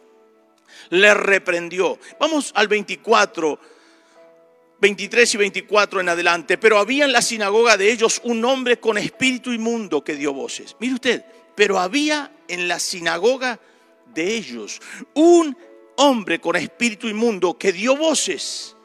le 0.91 1.13
reprendió. 1.15 1.99
Vamos 2.19 2.51
al 2.55 2.67
24, 2.67 3.61
23 4.81 5.35
y 5.35 5.37
24 5.37 6.01
en 6.01 6.09
adelante. 6.09 6.59
Pero 6.59 6.79
había 6.79 7.05
en 7.05 7.13
la 7.13 7.23
sinagoga 7.23 7.77
de 7.77 7.93
ellos 7.93 8.21
un 8.25 8.45
hombre 8.45 8.81
con 8.81 8.97
espíritu 8.97 9.53
inmundo 9.53 10.03
que 10.03 10.15
dio 10.15 10.33
voces. 10.33 10.75
Mire 10.81 10.95
usted, 10.95 11.25
pero 11.55 11.79
había 11.79 12.33
en 12.49 12.67
la 12.67 12.79
sinagoga 12.79 13.61
de 14.15 14.35
ellos 14.35 14.81
un 15.15 15.57
hombre 15.97 16.41
con 16.41 16.57
espíritu 16.57 17.09
inmundo 17.09 17.59
que 17.59 17.73
dio 17.73 17.97
voces, 17.97 18.77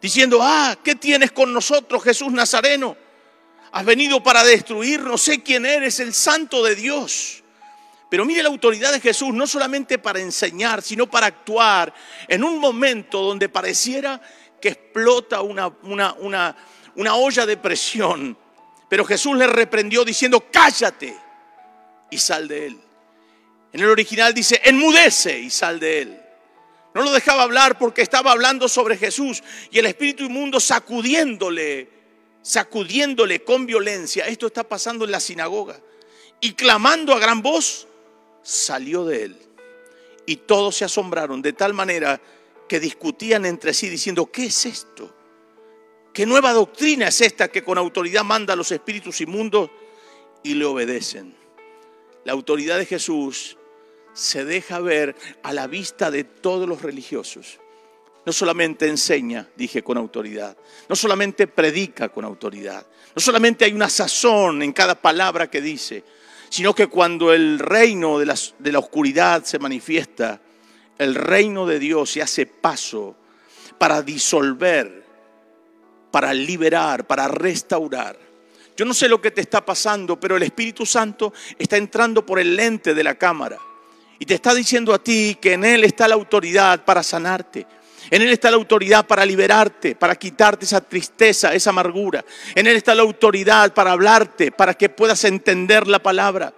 diciendo, 0.00 0.40
ah, 0.42 0.76
¿qué 0.82 0.94
tienes 0.94 1.32
con 1.32 1.52
nosotros, 1.52 2.02
Jesús 2.02 2.32
Nazareno? 2.32 2.96
Has 3.72 3.84
venido 3.84 4.22
para 4.22 4.42
destruirnos, 4.42 5.22
sé 5.22 5.42
quién 5.42 5.64
eres, 5.64 6.00
el 6.00 6.12
santo 6.12 6.62
de 6.64 6.74
Dios. 6.74 7.42
Pero 8.08 8.24
mire 8.24 8.42
la 8.42 8.48
autoridad 8.48 8.92
de 8.92 9.00
Jesús, 9.00 9.32
no 9.32 9.46
solamente 9.46 9.98
para 9.98 10.18
enseñar, 10.18 10.82
sino 10.82 11.08
para 11.08 11.26
actuar 11.26 11.94
en 12.26 12.42
un 12.42 12.58
momento 12.58 13.22
donde 13.22 13.48
pareciera 13.48 14.20
que 14.60 14.70
explota 14.70 15.42
una, 15.42 15.68
una, 15.84 16.14
una, 16.14 16.56
una 16.96 17.14
olla 17.14 17.46
de 17.46 17.56
presión. 17.56 18.36
Pero 18.88 19.04
Jesús 19.04 19.36
le 19.36 19.46
reprendió 19.46 20.04
diciendo, 20.04 20.44
cállate 20.50 21.16
y 22.10 22.18
sal 22.18 22.48
de 22.48 22.66
él. 22.66 22.80
En 23.72 23.80
el 23.80 23.88
original 23.88 24.34
dice, 24.34 24.60
enmudece 24.64 25.38
y 25.38 25.48
sal 25.48 25.78
de 25.78 26.02
él. 26.02 26.20
No 26.92 27.02
lo 27.02 27.12
dejaba 27.12 27.44
hablar 27.44 27.78
porque 27.78 28.02
estaba 28.02 28.32
hablando 28.32 28.68
sobre 28.68 28.96
Jesús 28.96 29.44
y 29.70 29.78
el 29.78 29.86
espíritu 29.86 30.24
inmundo 30.24 30.58
sacudiéndole 30.58 31.99
sacudiéndole 32.42 33.44
con 33.44 33.66
violencia, 33.66 34.26
esto 34.26 34.46
está 34.46 34.64
pasando 34.64 35.04
en 35.04 35.10
la 35.10 35.20
sinagoga, 35.20 35.80
y 36.40 36.54
clamando 36.54 37.12
a 37.12 37.18
gran 37.18 37.42
voz, 37.42 37.86
salió 38.42 39.04
de 39.04 39.24
él. 39.24 39.36
Y 40.26 40.36
todos 40.36 40.76
se 40.76 40.84
asombraron 40.84 41.42
de 41.42 41.52
tal 41.52 41.74
manera 41.74 42.20
que 42.68 42.80
discutían 42.80 43.44
entre 43.44 43.74
sí 43.74 43.88
diciendo, 43.88 44.30
¿qué 44.30 44.46
es 44.46 44.64
esto? 44.64 45.14
¿Qué 46.12 46.24
nueva 46.26 46.52
doctrina 46.52 47.08
es 47.08 47.20
esta 47.20 47.48
que 47.48 47.62
con 47.62 47.78
autoridad 47.78 48.24
manda 48.24 48.54
a 48.54 48.56
los 48.56 48.72
espíritus 48.72 49.20
inmundos 49.20 49.70
y 50.42 50.54
le 50.54 50.64
obedecen? 50.64 51.34
La 52.24 52.32
autoridad 52.32 52.78
de 52.78 52.86
Jesús 52.86 53.56
se 54.12 54.44
deja 54.44 54.80
ver 54.80 55.16
a 55.42 55.52
la 55.52 55.66
vista 55.66 56.10
de 56.10 56.24
todos 56.24 56.68
los 56.68 56.82
religiosos 56.82 57.60
no 58.24 58.32
solamente 58.32 58.86
enseña, 58.86 59.48
dije 59.56 59.82
con 59.82 59.96
autoridad, 59.96 60.56
no 60.88 60.96
solamente 60.96 61.46
predica 61.46 62.08
con 62.10 62.24
autoridad, 62.24 62.86
no 63.14 63.20
solamente 63.20 63.64
hay 63.64 63.72
una 63.72 63.88
sazón 63.88 64.62
en 64.62 64.72
cada 64.72 64.94
palabra 64.94 65.50
que 65.50 65.60
dice, 65.60 66.04
sino 66.48 66.74
que 66.74 66.88
cuando 66.88 67.32
el 67.32 67.58
reino 67.58 68.18
de 68.18 68.26
la, 68.26 68.78
oscuridad 68.78 69.44
se 69.44 69.58
manifiesta, 69.58 70.40
el 70.98 71.14
reino 71.14 71.64
de 71.64 71.78
Dios 71.78 72.10
se 72.10 72.22
hace 72.22 72.44
paso 72.46 73.16
para 73.78 74.02
disolver, 74.02 75.04
para 76.10 76.34
liberar, 76.34 77.06
para 77.06 77.28
restaurar. 77.28 78.18
Yo 78.76 78.84
no 78.84 78.94
sé 78.94 79.08
lo 79.08 79.20
que 79.20 79.30
te 79.30 79.40
está 79.40 79.64
pasando, 79.64 80.18
pero 80.18 80.36
el 80.36 80.42
Espíritu 80.42 80.84
Santo 80.84 81.32
está 81.58 81.76
entrando 81.76 82.26
por 82.26 82.38
el 82.38 82.56
lente 82.56 82.94
de 82.94 83.04
la 83.04 83.14
cámara 83.14 83.58
y 84.18 84.26
te 84.26 84.34
está 84.34 84.54
diciendo 84.54 84.92
a 84.92 85.02
ti 85.02 85.38
que 85.40 85.54
en 85.54 85.64
Él 85.64 85.84
está 85.84 86.08
la 86.08 86.14
autoridad 86.14 86.84
para 86.84 87.02
sanarte, 87.02 87.66
en 88.10 88.22
Él 88.22 88.30
está 88.30 88.50
la 88.50 88.56
autoridad 88.56 89.06
para 89.06 89.24
liberarte, 89.24 89.94
para 89.94 90.16
quitarte 90.16 90.64
esa 90.64 90.80
tristeza, 90.80 91.54
esa 91.54 91.70
amargura. 91.70 92.24
En 92.54 92.66
Él 92.66 92.76
está 92.76 92.94
la 92.94 93.02
autoridad 93.02 93.72
para 93.72 93.92
hablarte, 93.92 94.50
para 94.50 94.74
que 94.74 94.88
puedas 94.88 95.24
entender 95.24 95.86
la 95.86 96.00
palabra. 96.00 96.52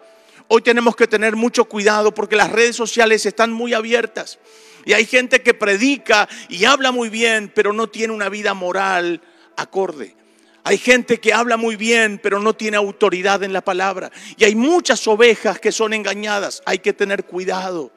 Hoy 0.48 0.62
tenemos 0.62 0.96
que 0.96 1.06
tener 1.06 1.36
mucho 1.36 1.66
cuidado 1.66 2.12
porque 2.14 2.36
las 2.36 2.50
redes 2.50 2.76
sociales 2.76 3.26
están 3.26 3.52
muy 3.52 3.74
abiertas. 3.74 4.38
Y 4.84 4.94
hay 4.94 5.06
gente 5.06 5.42
que 5.42 5.54
predica 5.54 6.28
y 6.48 6.64
habla 6.64 6.90
muy 6.90 7.08
bien, 7.08 7.52
pero 7.54 7.72
no 7.72 7.88
tiene 7.88 8.12
una 8.12 8.28
vida 8.28 8.54
moral 8.54 9.20
acorde. 9.56 10.16
Hay 10.64 10.78
gente 10.78 11.20
que 11.20 11.32
habla 11.32 11.56
muy 11.56 11.76
bien, 11.76 12.20
pero 12.22 12.38
no 12.38 12.54
tiene 12.54 12.76
autoridad 12.76 13.42
en 13.42 13.52
la 13.52 13.62
palabra. 13.62 14.10
Y 14.36 14.44
hay 14.44 14.54
muchas 14.54 15.06
ovejas 15.08 15.58
que 15.58 15.72
son 15.72 15.92
engañadas. 15.92 16.62
Hay 16.66 16.78
que 16.78 16.92
tener 16.92 17.24
cuidado. 17.24 17.90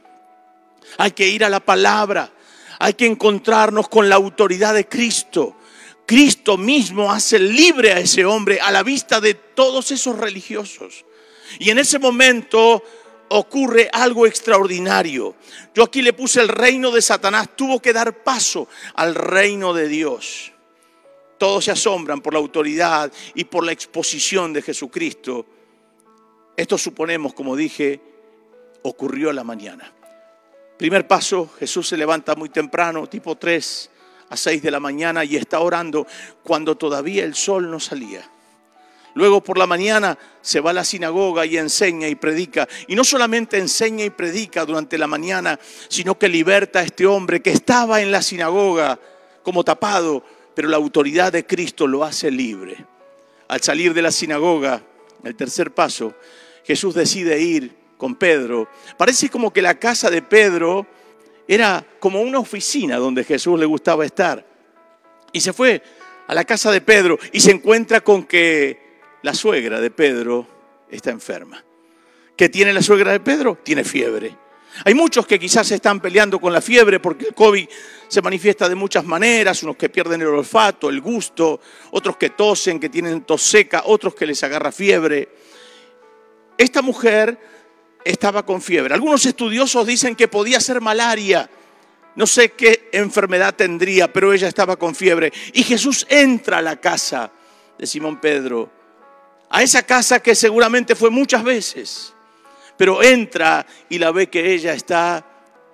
Hay 0.97 1.11
que 1.11 1.27
ir 1.27 1.43
a 1.45 1.49
la 1.49 1.59
palabra. 1.59 2.31
Hay 2.79 2.93
que 2.93 3.05
encontrarnos 3.05 3.87
con 3.89 4.09
la 4.09 4.15
autoridad 4.15 4.73
de 4.73 4.87
Cristo. 4.87 5.55
Cristo 6.05 6.57
mismo 6.57 7.11
hace 7.11 7.39
libre 7.39 7.91
a 7.91 7.99
ese 7.99 8.25
hombre 8.25 8.59
a 8.59 8.71
la 8.71 8.83
vista 8.83 9.19
de 9.19 9.33
todos 9.33 9.91
esos 9.91 10.17
religiosos. 10.17 11.05
Y 11.59 11.69
en 11.69 11.79
ese 11.79 11.99
momento 11.99 12.83
ocurre 13.29 13.89
algo 13.91 14.27
extraordinario. 14.27 15.35
Yo 15.73 15.83
aquí 15.83 16.01
le 16.01 16.13
puse 16.13 16.41
el 16.41 16.47
reino 16.47 16.91
de 16.91 17.01
Satanás, 17.01 17.49
tuvo 17.55 17.81
que 17.81 17.93
dar 17.93 18.23
paso 18.23 18.67
al 18.95 19.15
reino 19.15 19.73
de 19.73 19.87
Dios. 19.87 20.51
Todos 21.37 21.65
se 21.65 21.71
asombran 21.71 22.21
por 22.21 22.33
la 22.33 22.39
autoridad 22.39 23.11
y 23.33 23.45
por 23.45 23.65
la 23.65 23.71
exposición 23.71 24.53
de 24.53 24.61
Jesucristo. 24.61 25.45
Esto 26.55 26.77
suponemos, 26.77 27.33
como 27.33 27.55
dije, 27.55 27.99
ocurrió 28.83 29.29
a 29.29 29.33
la 29.33 29.43
mañana. 29.43 29.93
Primer 30.77 31.07
paso, 31.07 31.49
Jesús 31.57 31.87
se 31.87 31.97
levanta 31.97 32.35
muy 32.35 32.49
temprano, 32.49 33.07
tipo 33.07 33.35
3 33.35 33.89
a 34.29 34.35
6 34.35 34.61
de 34.61 34.71
la 34.71 34.79
mañana 34.79 35.23
y 35.23 35.37
está 35.37 35.59
orando 35.61 36.05
cuando 36.43 36.75
todavía 36.75 37.23
el 37.23 37.35
sol 37.35 37.69
no 37.71 37.79
salía. 37.79 38.29
Luego 39.13 39.41
por 39.41 39.57
la 39.57 39.65
mañana 39.65 40.17
se 40.41 40.59
va 40.59 40.71
a 40.71 40.73
la 40.73 40.83
sinagoga 40.83 41.45
y 41.45 41.57
enseña 41.57 42.09
y 42.09 42.15
predica. 42.15 42.67
Y 42.87 42.95
no 42.95 43.05
solamente 43.05 43.57
enseña 43.57 44.03
y 44.03 44.09
predica 44.09 44.65
durante 44.65 44.97
la 44.97 45.07
mañana, 45.07 45.57
sino 45.87 46.19
que 46.19 46.27
liberta 46.27 46.79
a 46.79 46.83
este 46.83 47.05
hombre 47.05 47.41
que 47.41 47.51
estaba 47.51 48.01
en 48.01 48.11
la 48.11 48.21
sinagoga 48.21 48.99
como 49.41 49.63
tapado, 49.63 50.21
pero 50.53 50.67
la 50.67 50.75
autoridad 50.75 51.31
de 51.31 51.45
Cristo 51.45 51.87
lo 51.87 52.03
hace 52.03 52.29
libre. 52.29 52.85
Al 53.47 53.61
salir 53.61 53.93
de 53.93 54.01
la 54.01 54.11
sinagoga, 54.11 54.83
el 55.23 55.35
tercer 55.37 55.73
paso, 55.73 56.13
Jesús 56.65 56.93
decide 56.93 57.39
ir 57.39 57.84
con 57.97 58.15
Pedro. 58.15 58.67
Parece 58.97 59.29
como 59.29 59.51
que 59.51 59.61
la 59.61 59.79
casa 59.79 60.09
de 60.09 60.21
Pedro 60.21 60.87
era 61.47 61.85
como 61.99 62.21
una 62.21 62.39
oficina 62.39 62.97
donde 62.97 63.23
Jesús 63.23 63.59
le 63.59 63.65
gustaba 63.65 64.05
estar. 64.05 64.45
Y 65.31 65.41
se 65.41 65.53
fue 65.53 65.81
a 66.27 66.33
la 66.33 66.43
casa 66.43 66.71
de 66.71 66.81
Pedro 66.81 67.19
y 67.31 67.39
se 67.39 67.51
encuentra 67.51 68.01
con 68.01 68.23
que 68.23 68.79
la 69.21 69.33
suegra 69.33 69.79
de 69.79 69.91
Pedro 69.91 70.47
está 70.89 71.11
enferma. 71.11 71.63
¿Qué 72.35 72.49
tiene 72.49 72.73
la 72.73 72.81
suegra 72.81 73.11
de 73.11 73.19
Pedro? 73.19 73.59
Tiene 73.63 73.83
fiebre. 73.83 74.35
Hay 74.83 74.93
muchos 74.93 75.25
que 75.25 75.39
quizás 75.39 75.71
están 75.71 76.01
peleando 76.01 76.39
con 76.39 76.51
la 76.51 76.59
fiebre 76.59 76.99
porque 76.99 77.27
el 77.27 77.33
COVID 77.33 77.67
se 78.09 78.21
manifiesta 78.21 78.67
de 78.67 78.75
muchas 78.75 79.05
maneras, 79.05 79.63
unos 79.63 79.77
que 79.77 79.87
pierden 79.87 80.21
el 80.21 80.27
olfato, 80.27 80.89
el 80.89 80.99
gusto, 80.99 81.61
otros 81.91 82.17
que 82.17 82.31
tosen, 82.31 82.79
que 82.79 82.89
tienen 82.89 83.21
tos 83.21 83.41
seca, 83.41 83.83
otros 83.85 84.15
que 84.15 84.25
les 84.25 84.43
agarra 84.43 84.71
fiebre. 84.71 85.29
Esta 86.57 86.81
mujer 86.81 87.39
estaba 88.05 88.45
con 88.45 88.61
fiebre. 88.61 88.93
Algunos 88.93 89.25
estudiosos 89.25 89.85
dicen 89.85 90.15
que 90.15 90.27
podía 90.27 90.61
ser 90.61 90.79
malaria. 90.79 91.49
No 92.15 92.25
sé 92.27 92.51
qué 92.51 92.89
enfermedad 92.93 93.55
tendría, 93.55 94.13
pero 94.13 94.31
ella 94.31 94.47
estaba 94.47 94.77
con 94.77 94.95
fiebre. 94.95 95.33
Y 95.53 95.63
Jesús 95.63 96.05
entra 96.07 96.59
a 96.59 96.61
la 96.61 96.79
casa 96.79 97.31
de 97.77 97.85
Simón 97.85 98.21
Pedro, 98.21 98.71
a 99.49 99.61
esa 99.61 99.83
casa 99.83 100.21
que 100.21 100.35
seguramente 100.35 100.95
fue 100.95 101.09
muchas 101.09 101.43
veces, 101.43 102.13
pero 102.77 103.03
entra 103.03 103.65
y 103.89 103.97
la 103.97 104.11
ve 104.11 104.27
que 104.27 104.53
ella 104.53 104.73
está 104.73 105.25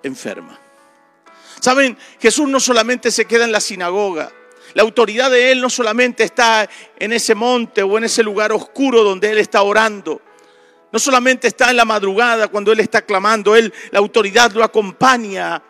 enferma. 0.02 0.58
Saben, 1.60 1.96
Jesús 2.18 2.48
no 2.48 2.58
solamente 2.58 3.12
se 3.12 3.26
queda 3.26 3.44
en 3.44 3.52
la 3.52 3.60
sinagoga, 3.60 4.32
la 4.74 4.82
autoridad 4.82 5.30
de 5.30 5.52
Él 5.52 5.60
no 5.60 5.68
solamente 5.68 6.24
está 6.24 6.68
en 6.98 7.12
ese 7.12 7.34
monte 7.34 7.82
o 7.82 7.98
en 7.98 8.04
ese 8.04 8.22
lugar 8.22 8.52
oscuro 8.52 9.04
donde 9.04 9.30
Él 9.30 9.38
está 9.38 9.62
orando, 9.62 10.20
No 10.92 10.98
solamente 10.98 11.48
está 11.48 11.70
en 11.70 11.76
la 11.76 11.86
madrugada 11.86 12.48
cuando 12.48 12.70
Él 12.70 12.80
está 12.80 13.02
clamando, 13.02 13.56
Él, 13.56 13.72
la 13.90 13.98
autoridad 13.98 14.52
lo 14.52 14.62
acompaña 14.62 15.62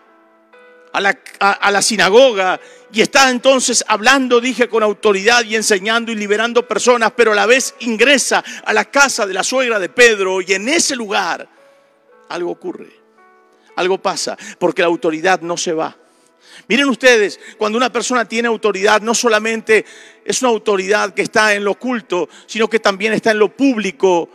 a 0.93 1.71
la, 1.71 1.83
sinagoga 1.83 2.61
y 2.93 3.00
está 3.00 3.31
entonces 3.31 3.85
hablando, 3.87 4.41
dije, 4.41 4.69
con 4.69 4.83
autoridad 4.83 5.45
y 5.45 5.57
enseñando 5.57 6.12
y 6.12 6.17
liberando 6.17 6.69
personas, 6.69 7.12
pero 7.17 7.33
a 7.33 7.35
la 7.35 7.47
vez 7.47 7.75
ingresa 7.81 8.45
a 8.64 8.73
la 8.73 8.85
casa 8.85 9.26
de 9.26 9.33
la 9.33 9.43
suegra 9.43 9.79
de 9.79 9.88
Pedro 9.88 10.43
y 10.43 10.52
en 10.52 10.69
ese 10.69 10.95
lugar 10.95 11.49
algo 12.29 12.50
ocurre, 12.50 12.91
algo 13.76 13.99
pasa, 13.99 14.37
porque 14.59 14.83
la 14.83 14.88
autoridad 14.88 15.41
no 15.41 15.57
se 15.57 15.73
va. 15.73 15.97
Miren 16.69 16.88
ustedes, 16.88 17.41
cuando 17.57 17.79
una 17.79 17.91
persona 17.91 18.26
tiene 18.26 18.49
autoridad, 18.49 19.00
no 19.00 19.14
solamente 19.14 19.87
es 20.25 20.43
una 20.43 20.50
autoridad 20.50 21.14
que 21.14 21.23
está 21.23 21.55
en 21.55 21.64
lo 21.64 21.73
oculto, 21.73 22.29
sino 22.47 22.69
que 22.69 22.79
también 22.79 23.14
está 23.14 23.31
en 23.31 23.38
lo 23.38 23.49
público, 23.57 24.29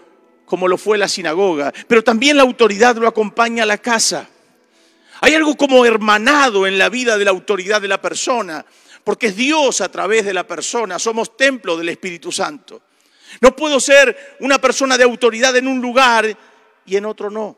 como 0.47 0.69
lo 0.69 0.77
fue 0.77 0.97
la 0.97 1.09
sinagoga, 1.09 1.73
pero 1.87 2.01
también 2.01 2.37
la 2.37 2.43
autoridad 2.43 2.95
lo 2.95 3.07
acompaña 3.07 3.63
a 3.63 3.65
la 3.65 3.77
casa. 3.77 4.29
Hay 5.19 5.33
algo 5.33 5.57
como 5.57 5.85
hermanado 5.85 6.65
en 6.65 6.77
la 6.77 6.87
vida 6.87 7.17
de 7.17 7.25
la 7.25 7.31
autoridad 7.31 7.81
de 7.81 7.89
la 7.89 8.01
persona, 8.01 8.65
porque 9.03 9.27
es 9.27 9.35
Dios 9.35 9.81
a 9.81 9.91
través 9.91 10.23
de 10.25 10.33
la 10.33 10.47
persona, 10.47 10.97
somos 10.99 11.35
templo 11.35 11.75
del 11.75 11.89
Espíritu 11.89 12.31
Santo. 12.31 12.81
No 13.41 13.55
puedo 13.57 13.77
ser 13.81 14.37
una 14.39 14.57
persona 14.57 14.97
de 14.97 15.03
autoridad 15.03 15.53
en 15.57 15.67
un 15.67 15.81
lugar 15.81 16.25
y 16.85 16.95
en 16.95 17.05
otro 17.05 17.29
no. 17.29 17.57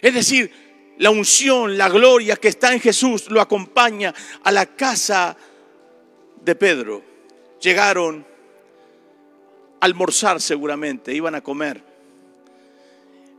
Es 0.00 0.14
decir, 0.14 0.94
la 0.98 1.10
unción, 1.10 1.76
la 1.76 1.88
gloria 1.88 2.36
que 2.36 2.48
está 2.48 2.72
en 2.72 2.80
Jesús 2.80 3.28
lo 3.30 3.40
acompaña 3.40 4.14
a 4.44 4.52
la 4.52 4.66
casa 4.66 5.36
de 6.40 6.54
Pedro. 6.54 7.02
Llegaron 7.60 8.27
almorzar 9.80 10.40
seguramente, 10.40 11.12
iban 11.12 11.34
a 11.34 11.40
comer, 11.40 11.82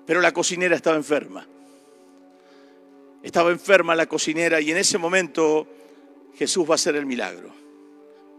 pero 0.05 0.22
la 0.22 0.31
cocinera 0.31 0.75
estaba 0.75 0.96
enferma. 0.96 1.48
Estaba 3.22 3.51
enferma 3.51 3.96
la 3.96 4.08
cocinera 4.08 4.62
y 4.62 4.72
en 4.72 4.77
ese 4.77 4.98
momento 4.98 5.67
Jesús 6.38 6.67
va 6.67 6.74
a 6.74 6.75
hacer 6.75 6.96
el 6.96 7.05
milagro. 7.05 7.53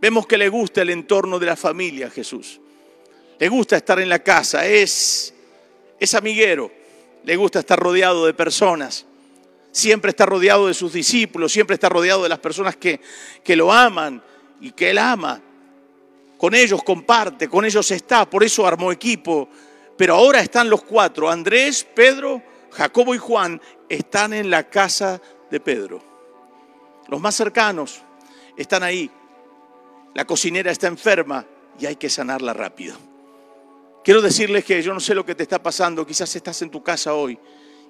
Vemos 0.01 0.27
que 0.27 0.39
le 0.39 0.49
gusta 0.49 0.81
el 0.81 0.91
entorno 0.91 1.39
de 1.39 1.47
la 1.47 1.57
familia 1.57 2.07
a 2.07 2.11
Jesús. 2.11 2.61
Le 3.39 3.49
gusta 3.49 3.77
estar 3.77 4.01
en 4.01 4.09
la 4.09 4.21
casa, 4.21 4.67
es, 4.67 5.35
es 5.99 6.15
amiguero, 6.15 6.71
le 7.25 7.37
gusta 7.37 7.61
estar 7.61 7.79
rodeado 7.79 8.27
de 8.27 8.35
personas. 8.35 9.07
Siempre 9.71 10.11
está 10.11 10.27
rodeado 10.27 10.67
de 10.67 10.75
sus 10.75 10.93
discípulos, 10.93 11.53
siempre 11.53 11.75
está 11.75 11.89
rodeado 11.89 12.23
de 12.23 12.29
las 12.29 12.39
personas 12.39 12.77
que, 12.77 13.01
que 13.45 13.55
lo 13.57 13.73
aman 13.73 14.23
y 14.61 14.73
que 14.73 14.91
él 14.91 14.99
ama. 14.99 15.41
Con 16.41 16.55
ellos 16.55 16.83
comparte, 16.83 17.51
con 17.51 17.67
ellos 17.67 17.91
está, 17.91 18.25
por 18.25 18.43
eso 18.43 18.67
armó 18.67 18.91
equipo. 18.91 19.47
Pero 19.95 20.15
ahora 20.15 20.41
están 20.41 20.71
los 20.71 20.83
cuatro, 20.83 21.29
Andrés, 21.29 21.87
Pedro, 21.95 22.43
Jacobo 22.71 23.15
y 23.15 23.19
Juan, 23.19 23.61
están 23.91 24.33
en 24.33 24.49
la 24.49 24.71
casa 24.71 25.21
de 25.51 25.61
Pedro. 25.61 26.03
Los 27.09 27.21
más 27.21 27.35
cercanos 27.35 28.01
están 28.57 28.83
ahí. 28.83 29.11
La 30.15 30.25
cocinera 30.25 30.71
está 30.71 30.87
enferma 30.87 31.45
y 31.79 31.85
hay 31.85 31.97
que 31.97 32.09
sanarla 32.09 32.55
rápido. 32.55 32.97
Quiero 34.03 34.23
decirles 34.23 34.65
que 34.65 34.81
yo 34.81 34.95
no 34.95 35.01
sé 35.01 35.15
lo 35.15 35.27
que 35.27 35.35
te 35.35 35.43
está 35.43 35.63
pasando. 35.63 36.07
Quizás 36.07 36.35
estás 36.35 36.63
en 36.63 36.71
tu 36.71 36.83
casa 36.83 37.13
hoy 37.13 37.39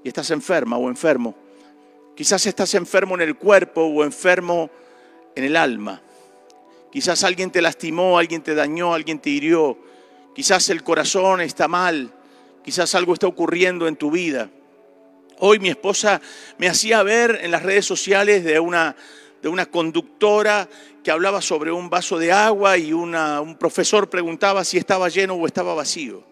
y 0.03 0.09
estás 0.09 0.29
enferma 0.33 0.77
o 0.77 0.89
enfermo. 0.89 1.37
Quizás 2.17 2.45
estás 2.47 2.75
enfermo 2.75 3.15
en 3.15 3.21
el 3.21 3.37
cuerpo 3.37 3.83
o 3.83 4.03
enfermo 4.03 4.69
en 5.37 5.45
el 5.45 5.57
alma. 5.57 6.03
Quizás 6.91 7.23
alguien 7.23 7.51
te 7.51 7.63
lastimó, 7.63 8.19
alguien 8.19 8.43
te 8.43 8.55
dañó, 8.55 8.95
alguien 8.95 9.21
te 9.21 9.31
hirió. 9.31 9.79
Quizás 10.35 10.69
el 10.71 10.83
corazón 10.83 11.41
está 11.41 11.69
mal. 11.69 12.13
Quizás 12.65 12.95
algo 12.95 13.15
está 13.15 13.27
ocurriendo 13.27 13.87
en 13.87 13.97
tu 13.97 14.11
vida. 14.11 14.51
Hoy 15.39 15.59
mi 15.59 15.69
esposa 15.69 16.21
me 16.59 16.69
hacía 16.69 17.03
ver 17.03 17.39
en 17.43 17.51
las 17.51 17.63
redes 17.63 17.87
sociales 17.87 18.45
de 18.45 18.61
una, 18.61 18.97
de 19.41 19.49
una 19.49 19.67
conductora 19.67 20.69
que 21.03 21.11
hablaba 21.11 21.41
sobre 21.41 21.73
un 21.73 21.89
vaso 21.89 22.19
de 22.19 22.33
agua 22.33 22.77
y 22.77 22.93
un 22.93 23.57
profesor 23.59 24.11
preguntaba 24.11 24.65
si 24.65 24.77
estaba 24.77 25.09
lleno 25.09 25.35
o 25.35 25.47
estaba 25.47 25.75
vacío. 25.75 26.23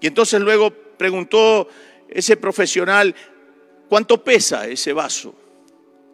Y 0.00 0.06
entonces 0.06 0.40
luego 0.40 0.70
preguntó 0.70 1.66
ese 2.08 2.36
profesional, 2.36 3.14
¿cuánto 3.88 4.22
pesa 4.22 4.68
ese 4.68 4.92
vaso 4.92 5.34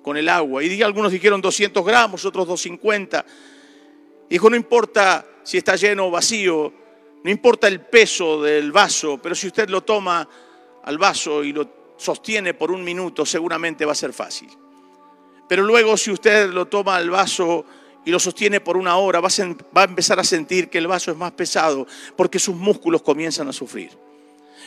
con 0.02 0.16
el 0.16 0.28
agua? 0.28 0.62
Y 0.62 0.82
algunos 0.82 1.12
dijeron 1.12 1.40
200 1.40 1.84
gramos, 1.84 2.24
otros 2.24 2.46
250. 2.46 3.24
Dijo, 4.28 4.50
no 4.50 4.56
importa 4.56 5.26
si 5.42 5.58
está 5.58 5.76
lleno 5.76 6.06
o 6.06 6.10
vacío, 6.10 6.72
no 7.24 7.30
importa 7.30 7.68
el 7.68 7.80
peso 7.80 8.42
del 8.42 8.72
vaso, 8.72 9.18
pero 9.22 9.34
si 9.34 9.46
usted 9.46 9.68
lo 9.68 9.82
toma 9.82 10.28
al 10.84 10.98
vaso 10.98 11.44
y 11.44 11.52
lo 11.52 11.94
sostiene 11.96 12.54
por 12.54 12.70
un 12.70 12.82
minuto, 12.82 13.24
seguramente 13.24 13.84
va 13.84 13.92
a 13.92 13.96
ser 13.96 14.12
fácil. 14.12 14.48
Pero 15.48 15.62
luego 15.62 15.96
si 15.96 16.10
usted 16.10 16.50
lo 16.50 16.66
toma 16.66 16.96
al 16.96 17.10
vaso 17.10 17.64
y 18.04 18.10
lo 18.10 18.18
sostiene 18.18 18.60
por 18.60 18.76
una 18.76 18.96
hora, 18.96 19.20
va 19.20 19.28
a, 19.28 19.84
empezar 19.84 20.18
a 20.18 20.24
sentir 20.24 20.68
que 20.68 20.78
el 20.78 20.86
vaso 20.86 21.10
es 21.10 21.16
más 21.16 21.32
pesado 21.32 21.86
porque 22.16 22.38
sus 22.38 22.56
músculos 22.56 23.02
comienzan 23.02 23.48
a 23.48 23.52
sufrir. 23.52 23.90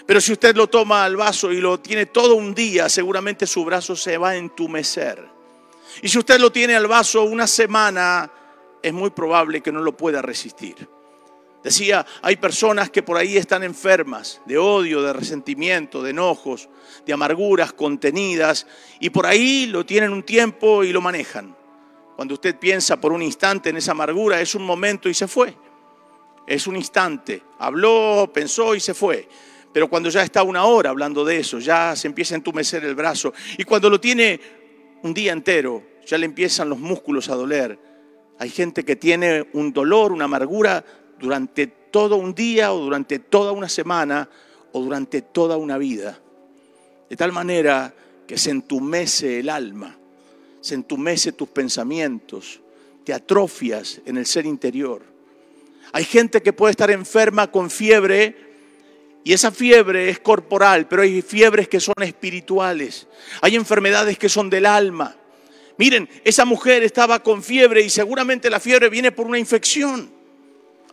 Pero 0.05 0.21
si 0.21 0.33
usted 0.33 0.55
lo 0.55 0.67
toma 0.67 1.03
al 1.03 1.15
vaso 1.15 1.51
y 1.51 1.61
lo 1.61 1.79
tiene 1.79 2.07
todo 2.07 2.35
un 2.35 2.53
día, 2.53 2.89
seguramente 2.89 3.47
su 3.47 3.63
brazo 3.65 3.95
se 3.95 4.17
va 4.17 4.29
a 4.29 4.35
entumecer. 4.35 5.23
Y 6.01 6.09
si 6.09 6.17
usted 6.17 6.39
lo 6.39 6.51
tiene 6.51 6.75
al 6.75 6.87
vaso 6.87 7.23
una 7.23 7.47
semana, 7.47 8.31
es 8.81 8.93
muy 8.93 9.09
probable 9.09 9.61
que 9.61 9.71
no 9.71 9.81
lo 9.81 9.95
pueda 9.95 10.21
resistir. 10.21 10.87
Decía, 11.63 12.05
hay 12.21 12.35
personas 12.35 12.91
que 12.91 13.01
por 13.01 13.17
ahí 13.17 13.37
están 13.37 13.63
enfermas 13.63 14.39
de 14.45 14.59
odio, 14.59 15.01
de 15.01 15.13
resentimiento, 15.13 16.03
de 16.03 16.11
enojos, 16.11 16.69
de 17.07 17.13
amarguras 17.13 17.73
contenidas 17.73 18.67
y 18.99 19.09
por 19.09 19.25
ahí 19.25 19.65
lo 19.65 19.83
tienen 19.83 20.13
un 20.13 20.21
tiempo 20.21 20.83
y 20.83 20.93
lo 20.93 21.01
manejan. 21.01 21.55
Cuando 22.15 22.35
usted 22.35 22.59
piensa 22.59 23.01
por 23.01 23.11
un 23.11 23.23
instante 23.23 23.71
en 23.71 23.77
esa 23.77 23.93
amargura, 23.93 24.39
es 24.39 24.53
un 24.53 24.63
momento 24.63 25.09
y 25.09 25.15
se 25.15 25.27
fue. 25.27 25.57
Es 26.45 26.67
un 26.67 26.75
instante. 26.75 27.41
Habló, 27.57 28.29
pensó 28.31 28.75
y 28.75 28.79
se 28.79 28.93
fue. 28.93 29.27
Pero 29.75 29.89
cuando 29.89 30.07
ya 30.07 30.23
está 30.23 30.41
una 30.41 30.63
hora 30.63 30.89
hablando 30.89 31.25
de 31.25 31.37
eso, 31.37 31.59
ya 31.59 31.97
se 31.97 32.07
empieza 32.07 32.33
a 32.33 32.37
entumecer 32.37 32.85
el 32.85 32.95
brazo. 32.95 33.33
Y 33.57 33.65
cuando 33.65 33.89
lo 33.89 33.99
tiene 33.99 34.39
un 35.03 35.13
día 35.13 35.33
entero, 35.33 35.83
ya 36.05 36.17
le 36.17 36.25
empiezan 36.25 36.69
los 36.69 36.79
músculos 36.79 37.27
a 37.27 37.35
doler. 37.35 37.77
Hay 38.39 38.49
gente 38.51 38.85
que 38.85 38.95
tiene 38.95 39.49
un 39.51 39.73
dolor, 39.73 40.13
una 40.13 40.23
amargura 40.23 40.85
durante 41.19 41.67
todo 41.67 42.15
un 42.15 42.33
día 42.33 42.71
o 42.71 42.79
durante 42.79 43.19
toda 43.19 43.51
una 43.51 43.67
semana 43.67 44.29
o 44.71 44.79
durante 44.81 45.21
toda 45.21 45.57
una 45.57 45.77
vida. 45.77 46.21
De 47.09 47.17
tal 47.17 47.33
manera 47.33 47.93
que 48.25 48.37
se 48.37 48.51
entumece 48.51 49.41
el 49.41 49.49
alma, 49.49 49.99
se 50.61 50.75
entumece 50.75 51.33
tus 51.33 51.49
pensamientos, 51.49 52.61
te 53.03 53.11
atrofias 53.11 53.99
en 54.05 54.15
el 54.15 54.25
ser 54.25 54.45
interior. 54.45 55.03
Hay 55.91 56.05
gente 56.05 56.41
que 56.41 56.53
puede 56.53 56.71
estar 56.71 56.89
enferma 56.91 57.51
con 57.51 57.69
fiebre 57.69 58.44
y 59.25 59.33
esa 59.33 59.51
fiebre 59.51 60.09
es 60.09 60.19
corporal, 60.19 60.87
pero 60.87 61.01
hay 61.01 61.21
fiebres 61.21 61.67
que 61.67 61.81
son 61.81 61.95
espirituales. 62.01 63.07
Hay 63.41 63.55
enfermedades 63.55 64.17
que 64.17 64.29
son 64.29 64.49
del 64.49 64.65
alma. 64.65 65.17
Miren, 65.77 66.07
esa 66.23 66.45
mujer 66.45 66.83
estaba 66.83 67.21
con 67.21 67.43
fiebre 67.43 67.81
y 67.81 67.89
seguramente 67.89 68.49
la 68.49 68.61
fiebre 68.61 68.87
viene 68.87 69.11
por 69.11 69.27
una 69.27 69.37
infección 69.37 70.15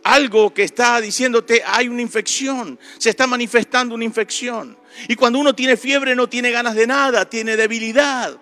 algo 0.03 0.53
que 0.53 0.63
está 0.63 0.99
diciéndote 0.99 1.63
hay 1.65 1.87
una 1.87 2.01
infección, 2.01 2.77
se 2.97 3.09
está 3.09 3.25
manifestando 3.25 3.95
una 3.95 4.03
infección. 4.03 4.77
Y 5.07 5.15
cuando 5.15 5.39
uno 5.39 5.55
tiene 5.55 5.77
fiebre 5.77 6.15
no 6.15 6.27
tiene 6.27 6.51
ganas 6.51 6.75
de 6.75 6.87
nada, 6.87 7.29
tiene 7.29 7.55
debilidad. 7.55 8.37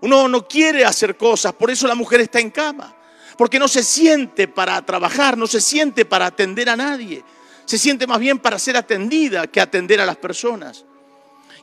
Uno 0.00 0.28
no 0.28 0.46
quiere 0.48 0.84
hacer 0.84 1.16
cosas, 1.16 1.52
por 1.52 1.70
eso 1.70 1.86
la 1.86 1.94
mujer 1.94 2.20
está 2.20 2.40
en 2.40 2.50
cama, 2.50 2.94
porque 3.36 3.58
no 3.58 3.68
se 3.68 3.82
siente 3.82 4.48
para 4.48 4.84
trabajar, 4.84 5.36
no 5.36 5.46
se 5.46 5.60
siente 5.60 6.04
para 6.04 6.26
atender 6.26 6.68
a 6.68 6.76
nadie, 6.76 7.22
se 7.64 7.78
siente 7.78 8.06
más 8.06 8.18
bien 8.18 8.38
para 8.38 8.58
ser 8.58 8.76
atendida 8.76 9.46
que 9.46 9.60
atender 9.60 10.00
a 10.00 10.06
las 10.06 10.16
personas. 10.16 10.84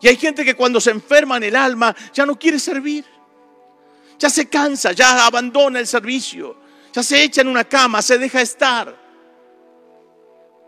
Y 0.01 0.07
hay 0.07 0.15
gente 0.15 0.45
que 0.45 0.55
cuando 0.55 0.79
se 0.79 0.91
enferma 0.91 1.37
en 1.37 1.43
el 1.43 1.55
alma 1.55 1.95
ya 2.13 2.25
no 2.25 2.37
quiere 2.37 2.59
servir, 2.59 3.05
ya 4.17 4.29
se 4.29 4.47
cansa, 4.47 4.91
ya 4.91 5.25
abandona 5.25 5.79
el 5.79 5.87
servicio, 5.87 6.57
ya 6.93 7.03
se 7.03 7.21
echa 7.21 7.41
en 7.41 7.47
una 7.47 7.63
cama, 7.63 8.01
se 8.01 8.17
deja 8.17 8.41
estar. 8.41 9.09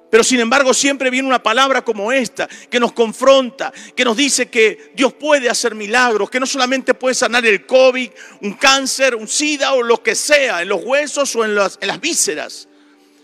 Pero 0.10 0.26
sin 0.26 0.42
embargo 0.42 0.74
siempre 0.74 1.10
viene 1.10 1.28
una 1.28 1.42
palabra 1.42 1.84
como 1.84 2.12
esta 2.12 2.48
que 2.70 2.82
nos 2.82 2.92
confronta, 2.92 3.72
que 3.96 4.04
nos 4.04 4.18
dice 4.18 4.50
que 4.50 4.92
Dios 4.94 5.14
puede 5.14 5.50
hacer 5.50 5.74
milagros, 5.74 6.30
que 6.30 6.40
no 6.40 6.46
solamente 6.46 6.94
puede 6.94 7.16
sanar 7.16 7.46
el 7.46 7.66
COVID, 7.66 8.10
un 8.42 8.54
cáncer, 8.56 9.16
un 9.16 9.30
SIDA 9.30 9.74
o 9.74 9.82
lo 9.82 10.04
que 10.04 10.16
sea, 10.16 10.62
en 10.62 10.68
los 10.68 10.84
huesos 10.84 11.34
o 11.38 11.46
en 11.46 11.56
las, 11.56 11.78
en 11.82 11.88
las 11.88 12.02
vísceras, 12.02 12.68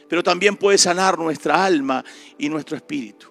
pero 0.07 0.23
también 0.23 0.55
puede 0.55 0.77
sanar 0.77 1.17
nuestra 1.17 1.65
alma 1.65 2.03
y 2.37 2.49
nuestro 2.49 2.75
espíritu. 2.77 3.27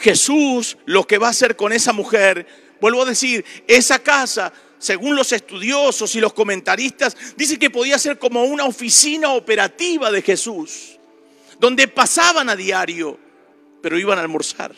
Jesús 0.00 0.76
lo 0.86 1.06
que 1.06 1.18
va 1.18 1.28
a 1.28 1.30
hacer 1.30 1.56
con 1.56 1.72
esa 1.72 1.92
mujer, 1.92 2.46
vuelvo 2.80 3.02
a 3.02 3.06
decir, 3.06 3.44
esa 3.66 3.98
casa 3.98 4.52
según 4.78 5.16
los 5.16 5.32
estudiosos 5.32 6.14
y 6.14 6.20
los 6.20 6.34
comentaristas, 6.34 7.16
dice 7.36 7.58
que 7.58 7.70
podía 7.70 7.98
ser 7.98 8.18
como 8.18 8.44
una 8.44 8.64
oficina 8.64 9.30
operativa 9.30 10.10
de 10.10 10.20
Jesús 10.20 10.98
donde 11.58 11.88
pasaban 11.88 12.50
a 12.50 12.56
diario 12.56 13.18
pero 13.80 13.98
iban 13.98 14.18
a 14.18 14.22
almorzar. 14.22 14.74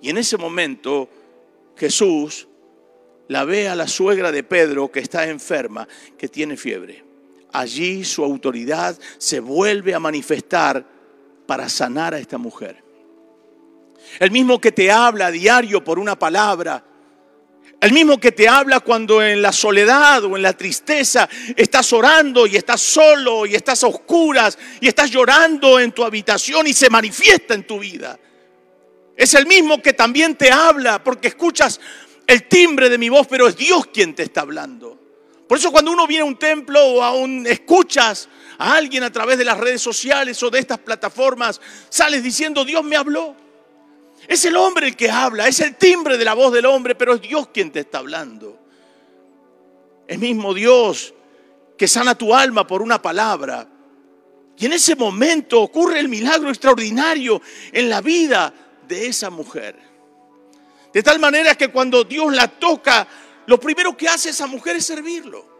Y 0.00 0.08
en 0.08 0.18
ese 0.18 0.38
momento 0.38 1.08
Jesús 1.76 2.48
la 3.28 3.44
ve 3.44 3.68
a 3.68 3.76
la 3.76 3.88
suegra 3.88 4.32
de 4.32 4.42
Pedro 4.42 4.90
que 4.90 5.00
está 5.00 5.28
enferma, 5.28 5.86
que 6.16 6.28
tiene 6.28 6.56
fiebre. 6.56 7.04
Allí 7.52 8.04
su 8.04 8.24
autoridad 8.24 8.98
se 9.18 9.40
vuelve 9.40 9.94
a 9.94 10.00
manifestar 10.00 10.84
para 11.46 11.68
sanar 11.68 12.14
a 12.14 12.18
esta 12.18 12.38
mujer. 12.38 12.82
El 14.18 14.30
mismo 14.30 14.60
que 14.60 14.72
te 14.72 14.90
habla 14.90 15.26
a 15.26 15.30
diario 15.30 15.84
por 15.84 15.98
una 15.98 16.18
palabra, 16.18 16.84
el 17.80 17.92
mismo 17.92 18.18
que 18.18 18.32
te 18.32 18.48
habla 18.48 18.80
cuando 18.80 19.22
en 19.22 19.42
la 19.42 19.52
soledad 19.52 20.24
o 20.24 20.36
en 20.36 20.42
la 20.42 20.52
tristeza 20.52 21.28
estás 21.56 21.92
orando 21.92 22.46
y 22.46 22.56
estás 22.56 22.80
solo 22.80 23.44
y 23.44 23.56
estás 23.56 23.82
a 23.82 23.88
oscuras 23.88 24.56
y 24.80 24.86
estás 24.86 25.10
llorando 25.10 25.80
en 25.80 25.90
tu 25.92 26.04
habitación 26.04 26.66
y 26.68 26.72
se 26.72 26.88
manifiesta 26.88 27.54
en 27.54 27.66
tu 27.66 27.80
vida. 27.80 28.18
Es 29.16 29.34
el 29.34 29.46
mismo 29.46 29.82
que 29.82 29.92
también 29.92 30.36
te 30.36 30.50
habla 30.50 31.02
porque 31.02 31.28
escuchas 31.28 31.80
el 32.26 32.44
timbre 32.48 32.88
de 32.88 32.98
mi 32.98 33.08
voz, 33.08 33.26
pero 33.26 33.48
es 33.48 33.56
Dios 33.56 33.88
quien 33.92 34.14
te 34.14 34.22
está 34.22 34.42
hablando. 34.42 35.01
Por 35.52 35.58
eso 35.58 35.70
cuando 35.70 35.92
uno 35.92 36.06
viene 36.06 36.22
a 36.22 36.24
un 36.24 36.38
templo 36.38 36.82
o 36.82 37.02
aún 37.02 37.46
escuchas 37.46 38.26
a 38.56 38.74
alguien 38.74 39.04
a 39.04 39.12
través 39.12 39.36
de 39.36 39.44
las 39.44 39.58
redes 39.58 39.82
sociales 39.82 40.42
o 40.42 40.48
de 40.48 40.58
estas 40.58 40.78
plataformas, 40.78 41.60
sales 41.90 42.22
diciendo, 42.22 42.64
Dios 42.64 42.82
me 42.82 42.96
habló. 42.96 43.36
Es 44.26 44.46
el 44.46 44.56
hombre 44.56 44.86
el 44.88 44.96
que 44.96 45.10
habla, 45.10 45.46
es 45.46 45.60
el 45.60 45.76
timbre 45.76 46.16
de 46.16 46.24
la 46.24 46.32
voz 46.32 46.54
del 46.54 46.64
hombre, 46.64 46.94
pero 46.94 47.16
es 47.16 47.20
Dios 47.20 47.48
quien 47.48 47.70
te 47.70 47.80
está 47.80 47.98
hablando. 47.98 48.58
Es 50.08 50.18
mismo 50.18 50.54
Dios 50.54 51.12
que 51.76 51.86
sana 51.86 52.14
tu 52.14 52.34
alma 52.34 52.66
por 52.66 52.80
una 52.80 53.02
palabra. 53.02 53.68
Y 54.56 54.64
en 54.64 54.72
ese 54.72 54.96
momento 54.96 55.60
ocurre 55.60 56.00
el 56.00 56.08
milagro 56.08 56.48
extraordinario 56.48 57.42
en 57.72 57.90
la 57.90 58.00
vida 58.00 58.54
de 58.88 59.06
esa 59.06 59.28
mujer. 59.28 59.76
De 60.94 61.02
tal 61.02 61.18
manera 61.18 61.54
que 61.56 61.68
cuando 61.68 62.04
Dios 62.04 62.34
la 62.34 62.48
toca, 62.48 63.06
lo 63.46 63.58
primero 63.58 63.96
que 63.96 64.08
hace 64.08 64.30
esa 64.30 64.46
mujer 64.46 64.76
es 64.76 64.86
servirlo. 64.86 65.52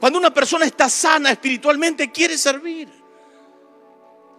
Cuando 0.00 0.18
una 0.18 0.32
persona 0.32 0.66
está 0.66 0.88
sana 0.88 1.30
espiritualmente, 1.30 2.10
quiere 2.10 2.36
servir. 2.36 2.88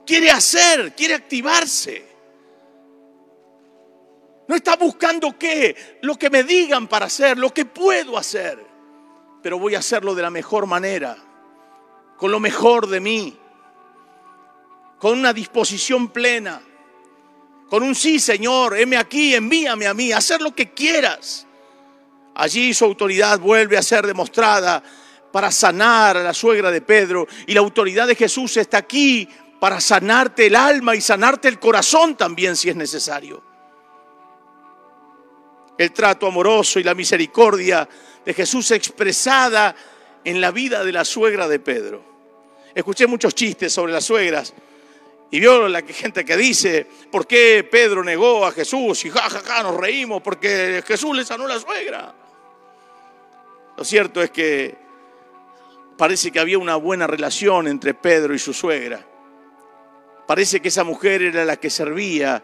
Quiere 0.05 0.31
hacer, 0.31 0.95
quiere 0.95 1.15
activarse. 1.15 2.07
No 4.47 4.55
está 4.55 4.77
buscando 4.77 5.37
qué, 5.37 5.99
lo 6.01 6.15
que 6.15 6.29
me 6.29 6.43
digan 6.43 6.87
para 6.87 7.07
hacer, 7.07 7.37
lo 7.37 7.53
que 7.53 7.65
puedo 7.65 8.17
hacer. 8.17 8.65
Pero 9.43 9.59
voy 9.59 9.75
a 9.75 9.79
hacerlo 9.79 10.15
de 10.15 10.21
la 10.21 10.29
mejor 10.29 10.65
manera, 10.65 11.17
con 12.17 12.31
lo 12.31 12.39
mejor 12.39 12.87
de 12.87 12.99
mí, 12.99 13.37
con 14.99 15.17
una 15.17 15.33
disposición 15.33 16.09
plena, 16.09 16.61
con 17.69 17.83
un 17.83 17.93
sí, 17.93 18.19
Señor, 18.19 18.77
heme 18.77 18.97
aquí, 18.97 19.35
envíame 19.35 19.87
a 19.87 19.93
mí, 19.93 20.11
hacer 20.11 20.41
lo 20.41 20.55
que 20.55 20.71
quieras. 20.71 21.46
Allí 22.37 22.73
su 22.73 22.85
autoridad 22.85 23.39
vuelve 23.39 23.77
a 23.77 23.81
ser 23.81 24.05
demostrada 24.05 24.81
para 25.31 25.51
sanar 25.51 26.17
a 26.17 26.23
la 26.23 26.33
suegra 26.33 26.71
de 26.71 26.81
Pedro 26.81 27.27
y 27.45 27.53
la 27.53 27.59
autoridad 27.59 28.07
de 28.07 28.15
Jesús 28.15 28.57
está 28.57 28.77
aquí 28.77 29.27
para 29.59 29.81
sanarte 29.81 30.47
el 30.47 30.55
alma 30.55 30.95
y 30.95 31.01
sanarte 31.01 31.47
el 31.47 31.59
corazón 31.59 32.15
también 32.15 32.55
si 32.55 32.69
es 32.69 32.75
necesario 32.75 33.47
el 35.77 35.91
trato 35.91 36.27
amoroso 36.27 36.79
y 36.79 36.83
la 36.83 36.95
misericordia 36.95 37.87
de 38.25 38.33
Jesús 38.33 38.71
expresada 38.71 39.75
en 40.23 40.41
la 40.41 40.51
vida 40.51 40.83
de 40.83 40.91
la 40.91 41.05
suegra 41.05 41.47
de 41.47 41.59
Pedro. 41.59 42.03
Escuché 42.73 43.07
muchos 43.07 43.35
chistes 43.35 43.71
sobre 43.71 43.93
las 43.93 44.03
suegras 44.03 44.53
y 45.29 45.39
vio 45.39 45.67
la 45.67 45.81
gente 45.81 46.25
que 46.25 46.37
dice, 46.37 46.87
¿por 47.11 47.27
qué 47.27 47.67
Pedro 47.69 48.03
negó 48.03 48.45
a 48.45 48.51
Jesús? 48.51 49.05
Y 49.05 49.09
jajaja, 49.09 49.63
nos 49.63 49.77
reímos 49.77 50.21
porque 50.21 50.83
Jesús 50.85 51.15
le 51.15 51.25
sanó 51.25 51.47
la 51.47 51.59
suegra. 51.59 52.13
Lo 53.77 53.83
cierto 53.83 54.23
es 54.23 54.31
que 54.31 54.75
parece 55.97 56.31
que 56.31 56.39
había 56.39 56.57
una 56.57 56.75
buena 56.75 57.05
relación 57.05 57.67
entre 57.67 57.93
Pedro 57.93 58.33
y 58.33 58.39
su 58.39 58.51
suegra. 58.53 59.05
Parece 60.25 60.59
que 60.59 60.69
esa 60.69 60.83
mujer 60.83 61.21
era 61.21 61.45
la 61.45 61.57
que 61.57 61.69
servía 61.69 62.43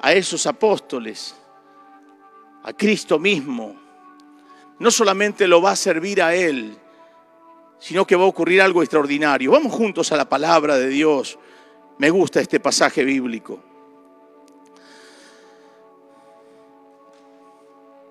a 0.00 0.12
esos 0.12 0.46
apóstoles 0.46 1.34
a 2.62 2.72
Cristo 2.72 3.18
mismo, 3.18 3.74
no 4.78 4.90
solamente 4.90 5.46
lo 5.46 5.60
va 5.60 5.72
a 5.72 5.76
servir 5.76 6.22
a 6.22 6.34
Él, 6.34 6.76
sino 7.78 8.06
que 8.06 8.16
va 8.16 8.24
a 8.24 8.28
ocurrir 8.28 8.62
algo 8.62 8.82
extraordinario. 8.82 9.50
Vamos 9.50 9.72
juntos 9.72 10.12
a 10.12 10.16
la 10.16 10.28
palabra 10.28 10.76
de 10.76 10.88
Dios. 10.88 11.38
Me 11.98 12.10
gusta 12.10 12.40
este 12.40 12.60
pasaje 12.60 13.04
bíblico. 13.04 13.62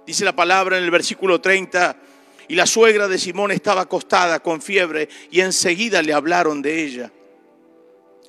Dice 0.06 0.26
la 0.26 0.36
palabra 0.36 0.78
en 0.78 0.84
el 0.84 0.92
versículo 0.92 1.40
30, 1.40 1.96
y 2.50 2.56
la 2.56 2.66
suegra 2.66 3.08
de 3.08 3.18
Simón 3.18 3.52
estaba 3.52 3.82
acostada 3.82 4.42
con 4.42 4.62
fiebre 4.62 5.08
y 5.32 5.40
enseguida 5.40 6.02
le 6.02 6.12
hablaron 6.12 6.62
de 6.62 6.84
ella. 6.84 7.12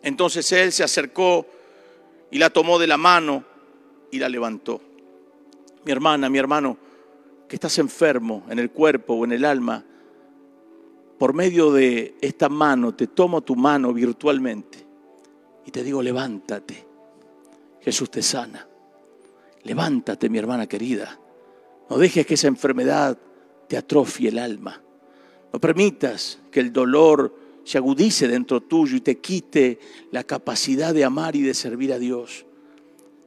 Entonces 0.02 0.52
él 0.52 0.70
se 0.70 0.84
acercó 0.84 1.46
y 2.30 2.38
la 2.38 2.50
tomó 2.50 2.78
de 2.78 2.86
la 2.86 2.96
mano 2.96 3.44
y 4.12 4.20
la 4.20 4.28
levantó 4.28 4.80
mi 5.84 5.92
hermana, 5.92 6.28
mi 6.28 6.38
hermano, 6.38 6.76
que 7.48 7.56
estás 7.56 7.78
enfermo 7.78 8.44
en 8.48 8.58
el 8.58 8.70
cuerpo 8.70 9.14
o 9.14 9.24
en 9.24 9.32
el 9.32 9.44
alma, 9.44 9.84
por 11.18 11.34
medio 11.34 11.72
de 11.72 12.16
esta 12.20 12.48
mano 12.48 12.94
te 12.94 13.08
tomo 13.08 13.42
tu 13.42 13.56
mano 13.56 13.92
virtualmente 13.92 14.86
y 15.66 15.70
te 15.70 15.82
digo, 15.82 16.02
levántate. 16.02 16.86
Jesús 17.80 18.10
te 18.10 18.22
sana. 18.22 18.66
Levántate, 19.64 20.28
mi 20.28 20.38
hermana 20.38 20.66
querida. 20.66 21.18
No 21.88 21.98
dejes 21.98 22.26
que 22.26 22.34
esa 22.34 22.48
enfermedad 22.48 23.18
te 23.70 23.76
atrofie 23.76 24.30
el 24.30 24.40
alma. 24.40 24.82
No 25.52 25.60
permitas 25.60 26.40
que 26.50 26.58
el 26.58 26.72
dolor 26.72 27.32
se 27.62 27.78
agudice 27.78 28.26
dentro 28.26 28.60
tuyo 28.60 28.96
y 28.96 29.00
te 29.00 29.18
quite 29.18 29.78
la 30.10 30.24
capacidad 30.24 30.92
de 30.92 31.04
amar 31.04 31.36
y 31.36 31.42
de 31.42 31.54
servir 31.54 31.92
a 31.92 32.00
Dios. 32.00 32.46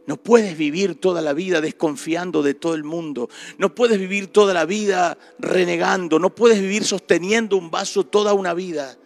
No 0.05 0.17
puedes 0.17 0.57
vivir 0.57 0.95
toda 0.95 1.21
la 1.21 1.31
vida 1.31 1.61
desconfiando 1.61 2.43
de 2.43 2.55
todo 2.55 2.75
el 2.75 2.83
mundo. 2.83 3.29
No 3.57 3.73
puedes 3.73 3.97
vivir 3.97 4.27
toda 4.27 4.53
la 4.53 4.65
vida 4.65 5.17
renegando. 5.39 6.19
No 6.19 6.35
puedes 6.35 6.59
vivir 6.59 6.83
sosteniendo 6.83 7.55
un 7.55 7.71
vaso 7.71 8.05
toda 8.05 8.33
una 8.33 8.53
vida. 8.53 8.97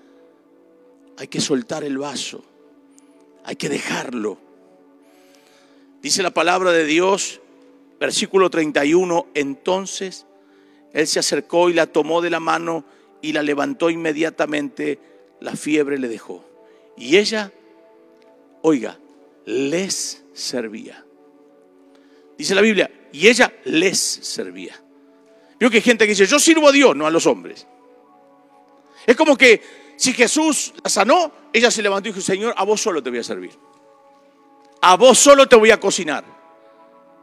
Hay 1.18 1.28
que 1.28 1.40
soltar 1.40 1.84
el 1.84 2.00
vaso. 2.00 2.44
Hay 3.44 3.58
que 3.58 3.70
dejarlo. 3.70 4.40
Dice 6.02 6.24
la 6.24 6.32
palabra 6.32 6.72
de 6.72 6.86
Dios, 6.86 7.42
versículo 8.00 8.50
31, 8.50 9.28
entonces 9.36 10.27
él 10.98 11.06
se 11.06 11.20
acercó 11.20 11.70
y 11.70 11.74
la 11.74 11.86
tomó 11.86 12.22
de 12.22 12.32
la 12.32 12.40
mano 12.40 12.84
y 13.22 13.32
la 13.32 13.44
levantó 13.44 13.92
inmediatamente. 13.92 14.98
La 15.40 15.56
fiebre 15.56 16.00
le 16.00 16.08
dejó. 16.08 16.44
Y 16.98 17.18
ella, 17.18 17.52
oiga, 18.64 18.98
les 19.46 20.24
servía. 20.34 21.06
Dice 22.36 22.56
la 22.56 22.62
Biblia, 22.62 22.90
y 23.12 23.28
ella 23.28 23.54
les 23.66 24.00
servía. 24.00 24.82
Veo 25.60 25.70
que 25.70 25.78
hay 25.78 25.84
gente 25.84 26.06
que 26.06 26.14
dice, 26.14 26.26
yo 26.26 26.40
sirvo 26.40 26.68
a 26.68 26.72
Dios, 26.72 26.96
no 26.96 27.06
a 27.06 27.12
los 27.12 27.28
hombres. 27.28 27.68
Es 29.06 29.16
como 29.16 29.38
que 29.38 29.62
si 29.98 30.14
Jesús 30.14 30.74
la 30.84 30.90
sanó, 30.90 31.32
ella 31.54 31.70
se 31.70 31.84
levantó 31.84 32.10
y 32.10 32.14
dijo, 32.14 32.26
Señor, 32.26 32.56
a 32.58 32.64
vos 32.64 32.82
solo 32.82 33.04
te 33.04 33.12
voy 33.12 33.20
a 33.20 33.24
servir. 33.24 33.52
A 34.82 34.98
vos 34.98 35.20
solo 35.20 35.48
te 35.48 35.56
voy 35.56 35.70
a 35.70 35.80
cocinar. 35.80 36.26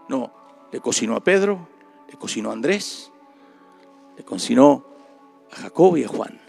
No, 0.08 0.32
le 0.70 0.78
cocinó 0.78 1.16
a 1.16 1.24
Pedro, 1.24 1.68
le 2.08 2.16
cocinó 2.16 2.50
a 2.50 2.52
Andrés, 2.52 3.10
le 4.16 4.24
cocinó 4.24 4.84
a 5.52 5.56
Jacob 5.56 5.96
y 5.96 6.04
a 6.04 6.08
Juan. 6.08 6.40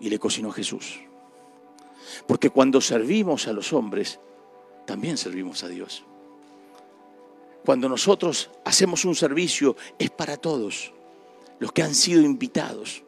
Y 0.00 0.08
le 0.08 0.18
cocinó 0.18 0.50
a 0.50 0.52
Jesús. 0.52 1.00
Porque 2.26 2.50
cuando 2.50 2.80
servimos 2.80 3.48
a 3.48 3.52
los 3.52 3.72
hombres, 3.72 4.20
también 4.86 5.16
servimos 5.16 5.62
a 5.64 5.68
Dios. 5.68 6.04
Cuando 7.64 7.88
nosotros 7.88 8.50
hacemos 8.64 9.04
un 9.04 9.14
servicio 9.14 9.76
es 9.98 10.10
para 10.10 10.36
todos 10.36 10.92
los 11.58 11.72
que 11.72 11.82
han 11.82 11.94
sido 11.94 12.20
invitados. 12.20 13.02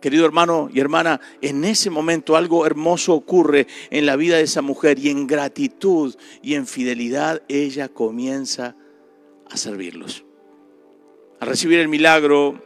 Querido 0.00 0.26
hermano 0.26 0.68
y 0.72 0.80
hermana, 0.80 1.20
en 1.40 1.64
ese 1.64 1.90
momento 1.90 2.36
algo 2.36 2.66
hermoso 2.66 3.14
ocurre 3.14 3.66
en 3.90 4.04
la 4.04 4.16
vida 4.16 4.36
de 4.36 4.42
esa 4.42 4.62
mujer 4.62 4.98
y 4.98 5.08
en 5.08 5.26
gratitud 5.26 6.14
y 6.42 6.54
en 6.54 6.66
fidelidad 6.66 7.42
ella 7.48 7.88
comienza 7.88 8.76
a 9.48 9.56
servirlos. 9.56 10.25
Al 11.38 11.48
recibir 11.48 11.78
el 11.80 11.88
milagro, 11.88 12.62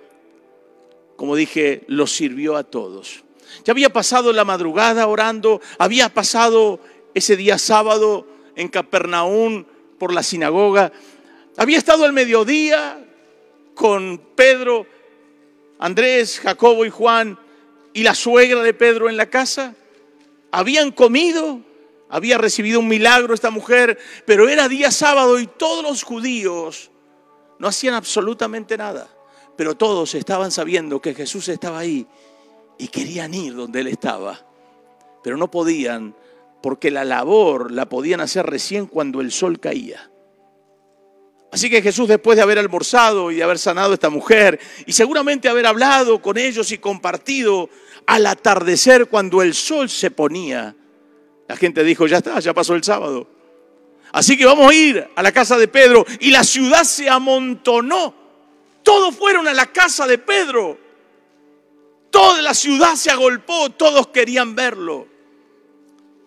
como 1.17 1.35
dije, 1.35 1.83
los 1.89 2.13
sirvió 2.13 2.57
a 2.57 2.63
todos. 2.63 3.25
Ya 3.65 3.73
había 3.73 3.93
pasado 3.93 4.33
la 4.33 4.45
madrugada 4.45 5.07
orando, 5.09 5.61
había 5.79 6.09
pasado 6.09 6.81
ese 7.15 7.37
día 7.37 7.59
sábado 7.59 8.27
en 8.55 8.69
Capernaum 8.69 9.65
por 9.99 10.15
la 10.15 10.23
sinagoga. 10.23 10.93
Había 11.57 11.79
estado 11.79 12.05
al 12.05 12.13
mediodía 12.13 13.05
con 13.75 14.19
Pedro, 14.37 14.87
Andrés, 15.79 16.39
Jacobo 16.39 16.85
y 16.85 16.91
Juan 16.91 17.39
y 17.93 18.05
la 18.05 18.15
suegra 18.15 18.63
de 18.63 18.75
Pedro 18.75 19.09
en 19.09 19.17
la 19.17 19.27
casa. 19.27 19.75
habían 20.53 20.93
comido, 20.93 21.61
había 22.09 22.39
recibido 22.39 22.81
un 22.81 22.89
milagro 22.89 23.35
esta 23.35 23.51
mujer, 23.51 23.99
pero 24.27 24.49
era 24.49 24.69
día 24.69 24.91
sábado 24.91 25.41
y 25.41 25.47
todos 25.47 25.83
los 25.83 26.03
judíos 26.03 26.91
no 27.61 27.69
hacían 27.69 27.95
absolutamente 27.95 28.77
nada. 28.77 29.07
Pero 29.57 29.77
todos 29.77 30.15
estaban 30.15 30.51
sabiendo 30.51 31.01
que 31.01 31.15
Jesús 31.15 31.49
estaba 31.49 31.79
ahí 31.79 32.07
y 32.79 32.89
querían 32.89 33.35
ir 33.35 33.55
donde 33.55 33.81
él 33.81 33.89
estaba. 33.89 34.41
Pero 35.23 35.37
no 35.37 35.51
podían 35.51 36.17
porque 36.63 36.91
la 36.91 37.05
labor 37.05 37.71
la 37.71 37.87
podían 37.87 38.23
hacer 38.23 38.47
recién 38.47 38.87
cuando 38.87 39.21
el 39.21 39.31
sol 39.31 39.61
caía. 39.61 40.11
Así 41.53 41.69
que 41.69 41.83
Jesús 41.83 42.09
después 42.09 42.37
de 42.37 42.43
haber 42.43 42.59
almorzado 42.59 43.31
y 43.31 43.37
de 43.37 43.43
haber 43.43 43.59
sanado 43.59 43.91
a 43.91 43.95
esta 43.95 44.09
mujer 44.09 44.59
y 44.87 44.93
seguramente 44.93 45.49
haber 45.49 45.67
hablado 45.67 46.23
con 46.23 46.39
ellos 46.39 46.73
y 46.73 46.79
compartido 46.79 47.69
al 48.07 48.25
atardecer 48.25 49.09
cuando 49.09 49.43
el 49.43 49.53
sol 49.53 49.91
se 49.91 50.11
ponía, 50.11 50.75
la 51.47 51.57
gente 51.57 51.85
dijo, 51.85 52.07
ya 52.07 52.19
está, 52.19 52.41
ya 52.41 52.55
pasó 52.55 52.75
el 52.75 52.85
sábado. 52.85 53.40
Así 54.13 54.37
que 54.37 54.45
vamos 54.45 54.71
a 54.71 54.75
ir 54.75 55.09
a 55.15 55.23
la 55.23 55.33
casa 55.33 55.57
de 55.57 55.69
Pedro 55.69 56.05
y 56.19 56.31
la 56.31 56.43
ciudad 56.43 56.85
se 56.85 57.09
amontonó. 57.09 58.15
Todos 58.83 59.15
fueron 59.15 59.47
a 59.47 59.55
la 59.55 59.67
casa 59.67 60.07
de 60.07 60.19
Pedro. 60.19 60.79
Toda 62.11 62.43
la 62.43 62.55
ciudad 62.55 62.95
se 62.97 63.11
agolpó, 63.11 63.71
todos 63.71 64.09
querían 64.09 64.55
verlo. 64.55 65.07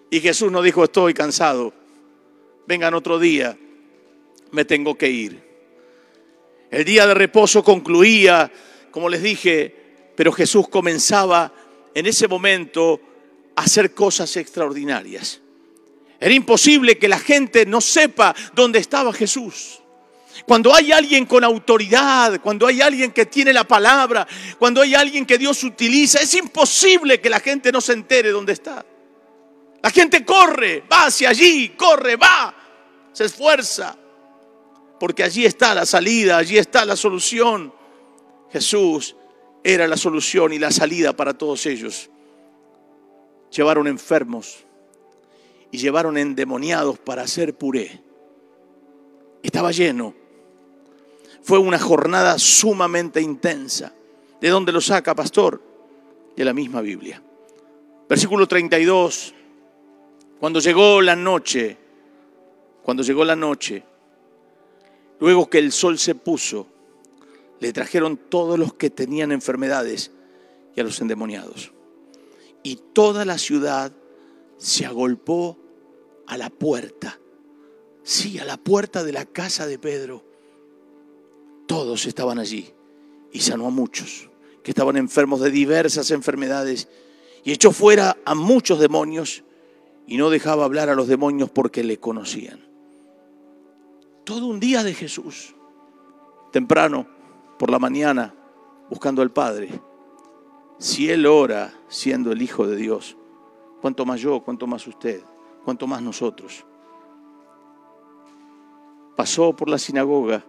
Y 0.09 0.21
Jesús 0.21 0.51
nos 0.51 0.63
dijo, 0.63 0.83
estoy 0.83 1.13
cansado, 1.13 1.73
vengan 2.67 2.93
otro 2.93 3.19
día, 3.19 3.57
me 4.51 4.63
tengo 4.63 4.97
que 4.97 5.09
ir. 5.09 5.43
El 6.71 6.85
día 6.85 7.05
de 7.05 7.13
reposo 7.13 7.63
concluía, 7.63 8.51
como 8.91 9.09
les 9.09 9.21
dije, 9.21 9.75
pero 10.15 10.31
Jesús 10.31 10.69
comenzaba 10.69 11.51
en 11.93 12.05
ese 12.05 12.27
momento 12.27 13.01
a 13.55 13.63
hacer 13.63 13.93
cosas 13.93 14.37
extraordinarias. 14.37 15.42
Era 16.23 16.36
imposible 16.36 16.97
que 16.97 17.09
la 17.09 17.19
gente 17.19 17.65
no 17.65 17.81
sepa 17.81 18.33
dónde 18.53 18.79
estaba 18.79 19.12
Jesús. 19.12 19.81
Cuando 20.45 20.73
hay 20.73 20.93
alguien 20.93 21.25
con 21.25 21.43
autoridad, 21.43 22.39
cuando 22.39 22.65
hay 22.65 22.79
alguien 22.79 23.12
que 23.12 23.25
tiene 23.25 23.51
la 23.51 23.65
palabra, 23.65 24.25
cuando 24.57 24.81
hay 24.81 24.95
alguien 24.95 25.25
que 25.25 25.38
Dios 25.38 25.62
utiliza, 25.65 26.21
es 26.21 26.33
imposible 26.36 27.19
que 27.19 27.29
la 27.29 27.41
gente 27.41 27.73
no 27.73 27.81
se 27.81 27.91
entere 27.91 28.29
dónde 28.29 28.53
está. 28.53 28.86
La 29.81 29.89
gente 29.89 30.23
corre, 30.23 30.86
va 30.89 31.07
hacia 31.07 31.27
allí, 31.27 31.73
corre, 31.75 32.15
va, 32.15 32.55
se 33.12 33.25
esfuerza, 33.25 33.93
porque 35.01 35.25
allí 35.25 35.45
está 35.45 35.75
la 35.75 35.86
salida, 35.86 36.38
allí 36.38 36.57
está 36.57 36.86
la 36.86 36.95
solución. 36.95 37.73
Jesús 38.49 39.13
era 39.62 39.89
la 39.89 39.97
solución 39.97 40.53
y 40.53 40.59
la 40.59 40.71
salida 40.71 41.12
para 41.12 41.33
todos 41.33 41.65
ellos. 41.65 42.09
Llevaron 43.51 43.88
enfermos 43.88 44.63
y 45.73 45.77
llevaron 45.79 46.17
endemoniados 46.17 46.97
para 46.99 47.23
hacer 47.23 47.57
puré. 47.57 48.01
Estaba 49.41 49.71
lleno 49.71 50.23
fue 51.43 51.59
una 51.59 51.77
jornada 51.77 52.39
sumamente 52.39 53.21
intensa. 53.21 53.93
¿De 54.39 54.49
dónde 54.49 54.71
lo 54.71 54.79
saca, 54.79 55.13
pastor? 55.13 55.62
De 56.36 56.45
la 56.45 56.53
misma 56.53 56.81
Biblia. 56.81 57.21
Versículo 58.07 58.47
32. 58.47 59.33
Cuando 60.39 60.62
llegó 60.62 61.01
la 61.01 61.17
noche, 61.17 61.77
cuando 62.81 63.03
llegó 63.03 63.25
la 63.25 63.36
noche, 63.36 63.83
luego 65.19 65.49
que 65.49 65.59
el 65.59 65.73
sol 65.73 65.99
se 65.99 66.15
puso, 66.15 66.67
le 67.59 67.73
trajeron 67.73 68.17
todos 68.17 68.57
los 68.57 68.73
que 68.73 68.89
tenían 68.89 69.33
enfermedades 69.33 70.12
y 70.75 70.79
a 70.79 70.83
los 70.86 70.99
endemoniados. 71.01 71.73
Y 72.63 72.77
toda 72.93 73.25
la 73.25 73.38
ciudad 73.38 73.91
se 74.57 74.86
agolpó 74.86 75.57
a 76.27 76.38
la 76.38 76.49
puerta. 76.49 77.19
Sí, 78.03 78.39
a 78.39 78.45
la 78.45 78.57
puerta 78.57 79.03
de 79.03 79.13
la 79.13 79.25
casa 79.25 79.65
de 79.67 79.79
Pedro 79.79 80.23
todos 81.67 82.05
estaban 82.05 82.39
allí 82.39 82.73
y 83.31 83.39
sanó 83.39 83.67
a 83.67 83.71
muchos 83.71 84.29
que 84.63 84.71
estaban 84.71 84.97
enfermos 84.97 85.41
de 85.41 85.51
diversas 85.51 86.12
enfermedades 86.12 86.88
y 87.43 87.51
echó 87.51 87.71
fuera 87.71 88.17
a 88.25 88.36
muchos 88.36 88.79
demonios 88.79 89.43
y 90.07 90.17
no 90.17 90.29
dejaba 90.29 90.65
hablar 90.65 90.89
a 90.89 90.95
los 90.95 91.07
demonios 91.07 91.49
porque 91.49 91.83
le 91.83 91.99
conocían. 91.99 92.65
Todo 94.23 94.47
un 94.47 94.59
día 94.59 94.83
de 94.83 94.93
Jesús, 94.93 95.55
temprano, 96.51 97.07
por 97.59 97.69
la 97.69 97.79
mañana, 97.79 98.33
buscando 98.89 99.21
al 99.21 99.31
Padre. 99.31 99.69
Si 100.77 101.09
Él 101.09 101.25
ora 101.25 101.73
siendo 101.89 102.31
el 102.31 102.41
Hijo 102.41 102.67
de 102.67 102.75
Dios, 102.75 103.17
cuánto 103.81 104.05
más 104.05 104.21
yo, 104.21 104.41
cuánto 104.41 104.65
más 104.67 104.88
usted, 104.88 105.23
cuánto 105.63 105.88
más 105.88 106.02
nosotros. 106.02 106.65
Pasó 109.15 109.56
por 109.56 109.69
la 109.69 109.78
sinagoga 109.78 110.43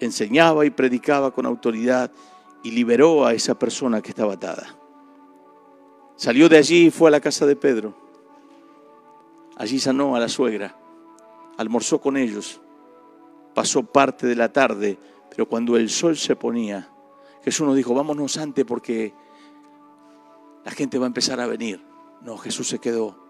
enseñaba 0.00 0.64
y 0.64 0.70
predicaba 0.70 1.30
con 1.30 1.46
autoridad 1.46 2.10
y 2.62 2.72
liberó 2.72 3.24
a 3.24 3.34
esa 3.34 3.58
persona 3.58 4.02
que 4.02 4.10
estaba 4.10 4.34
atada. 4.34 4.74
Salió 6.16 6.48
de 6.48 6.58
allí 6.58 6.86
y 6.86 6.90
fue 6.90 7.08
a 7.08 7.12
la 7.12 7.20
casa 7.20 7.46
de 7.46 7.56
Pedro. 7.56 7.94
Allí 9.56 9.78
sanó 9.78 10.16
a 10.16 10.20
la 10.20 10.28
suegra, 10.28 10.76
almorzó 11.58 12.00
con 12.00 12.16
ellos, 12.16 12.60
pasó 13.54 13.82
parte 13.82 14.26
de 14.26 14.36
la 14.36 14.50
tarde, 14.52 14.98
pero 15.28 15.46
cuando 15.46 15.76
el 15.76 15.90
sol 15.90 16.16
se 16.16 16.34
ponía, 16.34 16.88
Jesús 17.44 17.66
nos 17.66 17.76
dijo, 17.76 17.94
vámonos 17.94 18.38
antes 18.38 18.64
porque 18.64 19.14
la 20.64 20.70
gente 20.70 20.98
va 20.98 21.06
a 21.06 21.08
empezar 21.08 21.40
a 21.40 21.46
venir. 21.46 21.82
No, 22.22 22.36
Jesús 22.38 22.68
se 22.68 22.78
quedó 22.78 23.29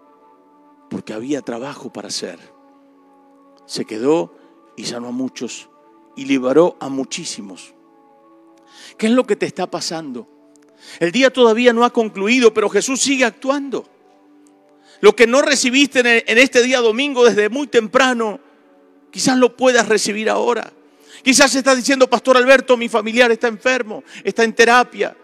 porque 0.91 1.13
había 1.13 1.41
trabajo 1.41 1.91
para 1.91 2.09
hacer. 2.09 2.37
Se 3.65 3.85
quedó 3.85 4.35
y 4.75 4.83
sanó 4.83 5.07
a 5.07 5.11
muchos 5.11 5.69
y 6.17 6.25
liberó 6.25 6.75
a 6.81 6.89
muchísimos. 6.89 7.73
¿Qué 8.97 9.07
es 9.07 9.13
lo 9.13 9.25
que 9.25 9.37
te 9.37 9.45
está 9.45 9.71
pasando? 9.71 10.27
El 10.99 11.13
día 11.13 11.31
todavía 11.31 11.71
no 11.71 11.85
ha 11.85 11.93
concluido, 11.93 12.53
pero 12.53 12.69
Jesús 12.69 12.99
sigue 12.99 13.23
actuando. 13.23 13.87
Lo 14.99 15.15
que 15.15 15.27
no 15.27 15.41
recibiste 15.41 16.01
en 16.01 16.37
este 16.37 16.61
día 16.61 16.81
domingo 16.81 17.23
desde 17.23 17.47
muy 17.47 17.67
temprano, 17.67 18.41
quizás 19.11 19.37
lo 19.37 19.55
puedas 19.55 19.87
recibir 19.87 20.29
ahora. 20.29 20.73
Quizás 21.23 21.55
estás 21.55 21.77
diciendo, 21.77 22.09
Pastor 22.09 22.35
Alberto, 22.35 22.75
mi 22.75 22.89
familiar 22.89 23.31
está 23.31 23.47
enfermo, 23.47 24.03
está 24.25 24.43
en 24.43 24.53
terapia. 24.53 25.15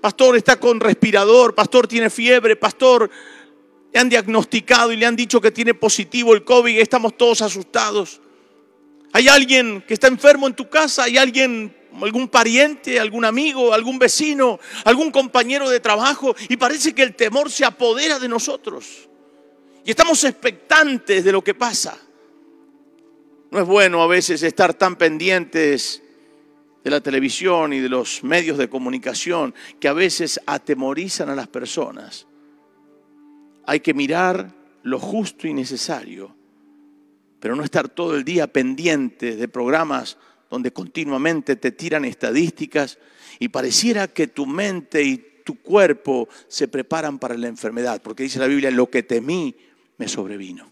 Pastor 0.00 0.36
está 0.36 0.58
con 0.60 0.78
respirador, 0.78 1.54
pastor 1.54 1.88
tiene 1.88 2.08
fiebre, 2.10 2.56
pastor 2.56 3.10
le 3.92 4.00
han 4.00 4.08
diagnosticado 4.08 4.92
y 4.92 4.96
le 4.96 5.06
han 5.06 5.16
dicho 5.16 5.40
que 5.40 5.50
tiene 5.50 5.74
positivo 5.74 6.34
el 6.34 6.44
COVID, 6.44 6.78
estamos 6.78 7.16
todos 7.16 7.42
asustados. 7.42 8.20
Hay 9.12 9.28
alguien 9.28 9.82
que 9.86 9.94
está 9.94 10.06
enfermo 10.06 10.46
en 10.46 10.54
tu 10.54 10.68
casa, 10.68 11.04
hay 11.04 11.16
alguien, 11.16 11.74
algún 12.00 12.28
pariente, 12.28 13.00
algún 13.00 13.24
amigo, 13.24 13.74
algún 13.74 13.98
vecino, 13.98 14.60
algún 14.84 15.10
compañero 15.10 15.68
de 15.68 15.80
trabajo 15.80 16.36
y 16.48 16.56
parece 16.56 16.94
que 16.94 17.02
el 17.02 17.16
temor 17.16 17.50
se 17.50 17.64
apodera 17.64 18.18
de 18.20 18.28
nosotros. 18.28 19.08
Y 19.84 19.90
estamos 19.90 20.22
expectantes 20.22 21.24
de 21.24 21.32
lo 21.32 21.42
que 21.42 21.54
pasa. 21.54 21.98
No 23.50 23.58
es 23.58 23.66
bueno 23.66 24.02
a 24.02 24.06
veces 24.06 24.44
estar 24.44 24.74
tan 24.74 24.94
pendientes 24.94 26.02
de 26.84 26.90
la 26.90 27.00
televisión 27.00 27.72
y 27.72 27.80
de 27.80 27.88
los 27.88 28.22
medios 28.22 28.56
de 28.58 28.68
comunicación 28.68 29.52
que 29.80 29.88
a 29.88 29.92
veces 29.92 30.40
atemorizan 30.46 31.28
a 31.30 31.34
las 31.34 31.48
personas. 31.48 32.26
Hay 33.70 33.78
que 33.80 33.94
mirar 33.94 34.52
lo 34.82 34.98
justo 34.98 35.46
y 35.46 35.54
necesario 35.54 36.34
pero 37.40 37.56
no 37.56 37.64
estar 37.64 37.88
todo 37.88 38.14
el 38.14 38.22
día 38.22 38.46
pendiente 38.46 39.34
de 39.34 39.48
programas 39.48 40.18
donde 40.50 40.72
continuamente 40.72 41.56
te 41.56 41.72
tiran 41.72 42.04
estadísticas 42.04 42.98
y 43.38 43.48
pareciera 43.48 44.08
que 44.08 44.26
tu 44.26 44.46
mente 44.46 45.02
y 45.02 45.16
tu 45.44 45.60
cuerpo 45.60 46.28
se 46.48 46.68
preparan 46.68 47.18
para 47.18 47.36
la 47.36 47.48
enfermedad, 47.48 48.02
porque 48.02 48.24
dice 48.24 48.38
la 48.38 48.46
Biblia, 48.46 48.70
lo 48.70 48.90
que 48.90 49.02
temí 49.02 49.56
me 49.96 50.06
sobrevino. 50.06 50.70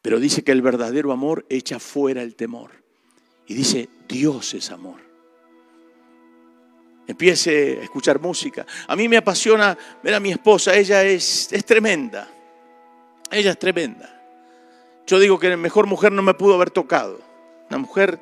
Pero 0.00 0.18
dice 0.18 0.42
que 0.42 0.52
el 0.52 0.62
verdadero 0.62 1.12
amor 1.12 1.44
echa 1.50 1.78
fuera 1.78 2.22
el 2.22 2.34
temor. 2.34 2.70
Y 3.46 3.54
dice, 3.54 3.88
Dios 4.08 4.54
es 4.54 4.70
amor. 4.70 5.07
Empiece 7.08 7.78
a 7.80 7.84
escuchar 7.84 8.20
música. 8.20 8.66
A 8.86 8.94
mí 8.94 9.08
me 9.08 9.16
apasiona 9.16 9.76
ver 10.02 10.14
a 10.14 10.20
mi 10.20 10.30
esposa, 10.30 10.74
ella 10.74 11.02
es, 11.02 11.50
es 11.50 11.64
tremenda. 11.64 12.28
Ella 13.30 13.50
es 13.50 13.58
tremenda. 13.58 14.14
Yo 15.06 15.18
digo 15.18 15.38
que 15.38 15.56
mejor 15.56 15.86
mujer 15.86 16.12
no 16.12 16.20
me 16.20 16.34
pudo 16.34 16.54
haber 16.54 16.70
tocado. 16.70 17.18
Una 17.70 17.78
mujer, 17.78 18.18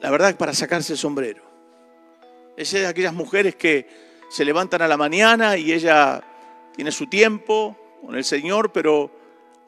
la 0.00 0.10
verdad, 0.10 0.34
para 0.36 0.54
sacarse 0.54 0.94
el 0.94 0.98
sombrero. 0.98 1.42
Es 2.56 2.72
de 2.72 2.86
aquellas 2.86 3.12
mujeres 3.12 3.56
que 3.56 3.86
se 4.30 4.44
levantan 4.44 4.80
a 4.80 4.88
la 4.88 4.96
mañana 4.96 5.58
y 5.58 5.72
ella 5.72 6.22
tiene 6.74 6.90
su 6.90 7.08
tiempo 7.08 7.76
con 8.00 8.16
el 8.16 8.24
Señor, 8.24 8.72
pero 8.72 9.10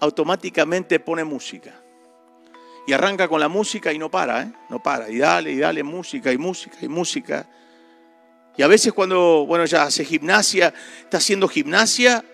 automáticamente 0.00 0.98
pone 0.98 1.24
música. 1.24 1.74
Y 2.86 2.94
arranca 2.94 3.28
con 3.28 3.38
la 3.38 3.48
música 3.48 3.92
y 3.92 3.98
no 3.98 4.10
para, 4.10 4.42
¿eh? 4.42 4.52
No 4.70 4.82
para. 4.82 5.10
Y 5.10 5.18
dale, 5.18 5.52
y 5.52 5.58
dale 5.58 5.82
música 5.82 6.32
y 6.32 6.38
música 6.38 6.78
y 6.80 6.88
música. 6.88 7.46
Y 8.56 8.62
a 8.62 8.66
veces 8.66 8.92
cuando, 8.92 9.46
bueno, 9.46 9.64
ya 9.64 9.84
hace 9.84 10.04
gimnasia, 10.04 10.74
está 11.02 11.18
haciendo 11.18 11.48
gimnasia 11.48 12.24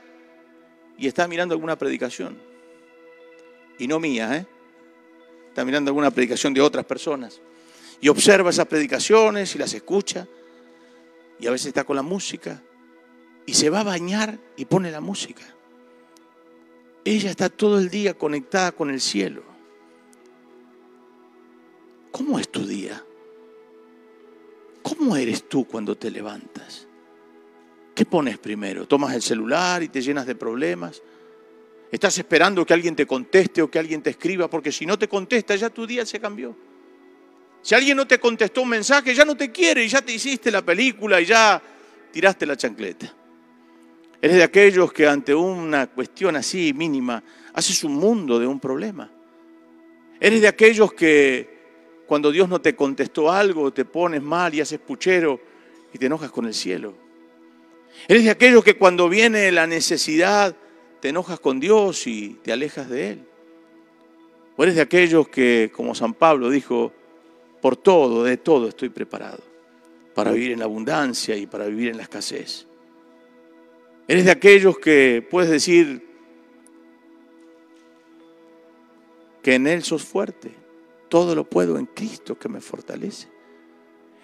y 0.96 1.07
está 1.07 1.28
mirando 1.28 1.54
alguna 1.54 1.76
predicación. 1.76 2.38
Y 3.78 3.87
no 3.87 4.00
mía, 4.00 4.37
¿eh? 4.37 4.46
Está 5.48 5.64
mirando 5.64 5.90
alguna 5.90 6.11
predicación 6.11 6.52
de 6.54 6.61
otras 6.61 6.85
personas. 6.85 7.40
Y 8.00 8.09
observa 8.09 8.50
esas 8.50 8.66
predicaciones 8.66 9.54
y 9.54 9.59
las 9.59 9.72
escucha. 9.74 10.26
Y 11.38 11.46
a 11.46 11.52
veces 11.52 11.68
está 11.68 11.85
con 11.85 11.96
la 11.96 12.02
música. 12.02 12.62
Y 13.46 13.54
se 13.54 13.70
va 13.70 13.81
a 13.81 13.85
bañar 13.85 14.38
y 14.57 14.64
pone 14.64 14.90
la 14.90 15.00
música. 15.00 15.42
Ella 17.04 17.31
está 17.31 17.48
todo 17.48 17.78
el 17.78 17.88
día 17.88 18.14
conectada 18.14 18.72
con 18.72 18.90
el 18.90 19.00
cielo. 19.00 19.42
¿Cómo 22.11 22.38
es 22.38 22.48
tu 22.50 22.66
día? 22.66 23.04
¿Cómo 24.88 25.16
eres 25.16 25.48
tú 25.48 25.66
cuando 25.66 25.96
te 25.96 26.11
levantas? 26.11 26.87
¿Qué 27.94 28.05
pones 28.07 28.38
primero? 28.38 28.87
¿Tomas 28.87 29.14
el 29.14 29.22
celular 29.22 29.83
y 29.83 29.88
te 29.88 30.01
llenas 30.01 30.27
de 30.27 30.35
problemas? 30.35 31.03
¿Estás 31.92 32.16
esperando 32.16 32.64
que 32.64 32.72
alguien 32.72 32.96
te 32.96 33.07
conteste 33.07 33.61
o 33.61 33.70
que 33.70 33.79
alguien 33.79 34.03
te 34.03 34.11
escriba? 34.11 34.48
Porque 34.48 34.72
si 34.72 34.87
no 34.87 34.98
te 34.98 35.07
contesta, 35.07 35.57
ya 35.57 35.68
tu 35.68 35.87
día 35.87 36.07
se 36.07 36.20
cambió. 36.20 36.57
Si 37.61 37.74
alguien 37.74 37.96
no 37.96 38.07
te 38.07 38.18
contestó 38.18 38.62
un 38.62 38.70
mensaje, 38.70 39.14
ya 39.14 39.24
no 39.24 39.37
te 39.37 39.51
quiere 39.51 39.85
y 39.85 39.88
ya 39.88 40.01
te 40.01 40.12
hiciste 40.12 40.51
la 40.51 40.62
película 40.62 41.20
y 41.20 41.27
ya 41.27 41.61
tiraste 42.11 42.46
la 42.46 42.57
chancleta. 42.57 43.12
Eres 44.22 44.37
de 44.37 44.42
aquellos 44.42 44.92
que 44.92 45.07
ante 45.07 45.35
una 45.35 45.88
cuestión 45.88 46.37
así 46.37 46.72
mínima 46.72 47.22
haces 47.53 47.85
un 47.85 47.94
mundo 47.94 48.38
de 48.38 48.46
un 48.46 48.59
problema. 48.59 49.11
Eres 50.18 50.40
de 50.40 50.48
aquellos 50.48 50.92
que 50.94 51.58
cuando 52.09 52.33
Dios 52.33 52.49
no 52.49 52.59
te 52.59 52.75
contestó 52.75 53.31
algo, 53.31 53.71
te 53.71 53.85
pones 53.85 54.23
mal 54.23 54.55
y 54.55 54.62
haces 54.62 54.79
puchero 54.79 55.38
y 55.92 55.99
te 55.99 56.07
enojas 56.07 56.31
con 56.31 56.47
el 56.47 56.55
cielo. 56.55 56.94
Eres 58.09 58.25
de 58.25 58.31
aquellos 58.31 58.64
que 58.64 58.79
cuando 58.79 59.11
viene 59.11 59.53
la 59.53 59.66
necesidad, 59.66 60.57
te 61.01 61.11
enojas 61.11 61.38
con 61.38 61.61
Dios 61.61 62.07
y 62.07 62.38
te 62.42 62.51
alejas 62.51 62.88
de 62.88 63.11
Él. 63.11 63.25
O 64.57 64.62
eres 64.62 64.77
de 64.77 64.81
aquellos 64.81 65.29
que, 65.29 65.71
como 65.71 65.94
San 65.94 66.14
Pablo 66.14 66.49
dijo, 66.49 66.94
por 67.61 67.77
todo, 67.77 68.25
de 68.25 68.38
todo 68.38 68.68
estoy 68.68 68.88
preparado, 68.88 69.42
para 70.14 70.33
vivir 70.33 70.53
en 70.53 70.61
la 70.61 70.64
abundancia 70.64 71.37
y 71.37 71.47
para 71.47 71.66
vivir 71.66 71.90
en 71.90 71.99
la 71.99 72.05
escasez. 72.05 72.66
Eres 74.09 74.25
de 74.25 74.31
aquellos 74.31 74.79
que 74.79 75.27
puedes 75.31 75.51
decir 75.51 76.09
que 79.42 79.57
en 79.57 79.66
Él 79.66 79.83
sos 79.83 80.03
fuerte 80.03 80.67
todo 81.09 81.35
lo 81.35 81.44
puedo 81.44 81.79
en 81.79 81.87
Cristo 81.87 82.38
que 82.38 82.49
me 82.49 82.61
fortalece. 82.61 83.29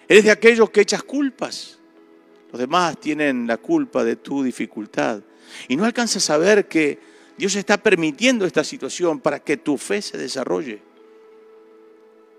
Eres 0.07 0.23
de 0.23 0.31
aquellos 0.31 0.69
que 0.69 0.81
echas 0.81 1.03
culpas. 1.03 1.79
Los 2.51 2.59
demás 2.59 2.99
tienen 2.99 3.47
la 3.47 3.57
culpa 3.57 4.03
de 4.03 4.15
tu 4.15 4.43
dificultad. 4.43 5.21
Y 5.67 5.75
no 5.75 5.85
alcanzas 5.85 6.29
a 6.29 6.37
ver 6.37 6.67
que 6.67 6.99
Dios 7.37 7.55
está 7.55 7.77
permitiendo 7.77 8.45
esta 8.45 8.63
situación 8.63 9.19
para 9.19 9.39
que 9.39 9.57
tu 9.57 9.77
fe 9.77 10.01
se 10.01 10.17
desarrolle. 10.17 10.81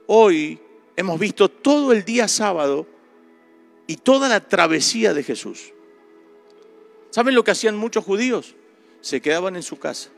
Hoy 0.07 0.59
hemos 0.97 1.19
visto 1.19 1.49
todo 1.51 1.93
el 1.93 2.05
día 2.05 2.29
sábado 2.29 2.87
y 3.87 3.97
toda 3.97 4.29
la 4.29 4.41
travesía 4.41 5.13
de 5.13 5.23
Jesús. 5.23 5.73
¿Saben 7.11 7.35
lo 7.35 7.45
que 7.45 7.51
hacían 7.51 7.77
muchos 7.77 8.05
judíos? 8.05 8.55
Se 9.01 9.21
quedaban 9.21 9.57
en 9.57 9.63
su 9.63 9.79
casa 9.79 10.11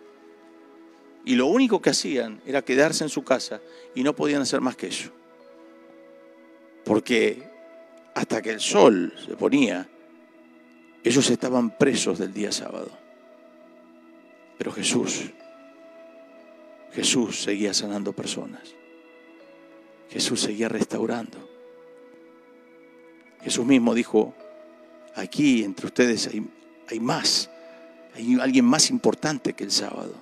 y 1.24 1.34
lo 1.34 1.46
único 1.46 1.82
que 1.82 1.90
hacían 1.90 2.40
era 2.46 2.62
quedarse 2.62 3.04
en 3.04 3.10
su 3.10 3.22
casa 3.22 3.60
y 3.94 4.02
no 4.02 4.14
podían 4.14 4.42
hacer 4.42 4.60
más 4.60 4.76
que 4.76 4.88
eso. 4.88 5.10
Porque 6.84 7.42
hasta 8.14 8.40
que 8.40 8.50
el 8.50 8.60
sol 8.60 9.12
se 9.26 9.36
ponía, 9.36 9.88
ellos 11.04 11.30
estaban 11.30 11.76
presos 11.76 12.18
del 12.18 12.32
día 12.32 12.50
sábado. 12.50 12.90
Pero 14.56 14.72
Jesús, 14.72 15.30
Jesús 16.92 17.42
seguía 17.42 17.72
sanando 17.74 18.12
personas. 18.12 18.74
Jesús 20.10 20.40
seguía 20.40 20.68
restaurando. 20.68 21.48
Jesús 23.42 23.64
mismo 23.66 23.94
dijo, 23.94 24.34
aquí 25.14 25.62
entre 25.62 25.86
ustedes 25.86 26.26
hay, 26.26 26.44
hay 26.88 27.00
más, 27.00 27.50
hay 28.14 28.38
alguien 28.40 28.64
más 28.64 28.90
importante 28.90 29.52
que 29.52 29.64
el 29.64 29.70
sábado. 29.70 30.14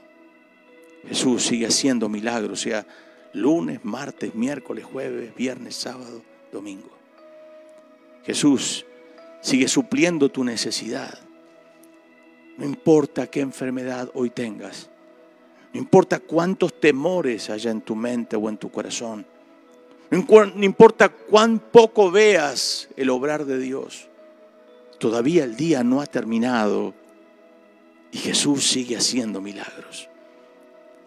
Jesús 1.09 1.45
sigue 1.45 1.67
haciendo 1.67 2.09
milagros, 2.09 2.61
sea 2.61 2.87
lunes, 3.33 3.85
martes, 3.85 4.35
miércoles, 4.35 4.85
jueves, 4.85 5.35
viernes, 5.35 5.77
sábado, 5.77 6.23
domingo. 6.53 6.91
Jesús 8.25 8.85
sigue 9.41 9.69
supliendo 9.69 10.29
tu 10.31 10.43
necesidad. 10.43 11.19
No 12.57 12.65
importa 12.65 13.29
qué 13.29 13.41
enfermedad 13.41 14.11
hoy 14.15 14.31
tengas. 14.31 14.89
No 15.73 15.79
importa 15.79 16.19
cuántos 16.19 16.81
temores 16.81 17.51
haya 17.51 17.71
en 17.71 17.83
tu 17.83 17.95
mente 17.95 18.35
o 18.35 18.49
en 18.49 18.57
tu 18.57 18.71
corazón. 18.71 19.27
No 20.11 20.65
importa 20.65 21.09
cuán 21.09 21.59
poco 21.59 22.11
veas 22.11 22.89
el 22.97 23.11
obrar 23.11 23.45
de 23.45 23.59
Dios. 23.59 24.09
Todavía 24.99 25.45
el 25.45 25.57
día 25.57 25.85
no 25.85 26.01
ha 26.01 26.07
terminado 26.07 26.95
y 28.11 28.19
Jesús 28.19 28.67
sigue 28.67 28.97
haciendo 28.97 29.41
milagros. 29.41 30.09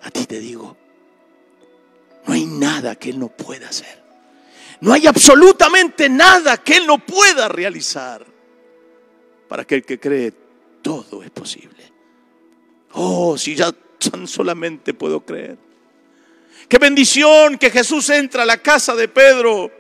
A 0.01 0.11
ti 0.11 0.25
te 0.25 0.39
digo, 0.39 0.77
no 2.25 2.33
hay 2.33 2.45
nada 2.45 2.95
que 2.95 3.09
Él 3.09 3.19
no 3.19 3.29
pueda 3.29 3.69
hacer. 3.69 3.99
No 4.81 4.93
hay 4.93 5.07
absolutamente 5.07 6.07
nada 6.09 6.57
que 6.57 6.77
Él 6.77 6.87
no 6.87 6.99
pueda 6.99 7.49
realizar. 7.49 8.25
Para 9.47 9.63
aquel 9.63 9.83
que 9.83 9.99
cree, 9.99 10.31
todo 10.81 11.23
es 11.23 11.31
posible. 11.31 11.91
Oh, 12.93 13.37
si 13.37 13.55
ya 13.55 13.71
tan 13.71 14.27
solamente 14.27 14.93
puedo 14.93 15.25
creer. 15.25 15.57
Qué 16.67 16.77
bendición 16.77 17.57
que 17.57 17.71
Jesús 17.71 18.09
entra 18.09 18.43
a 18.43 18.45
la 18.45 18.57
casa 18.57 18.95
de 18.95 19.07
Pedro. 19.07 19.71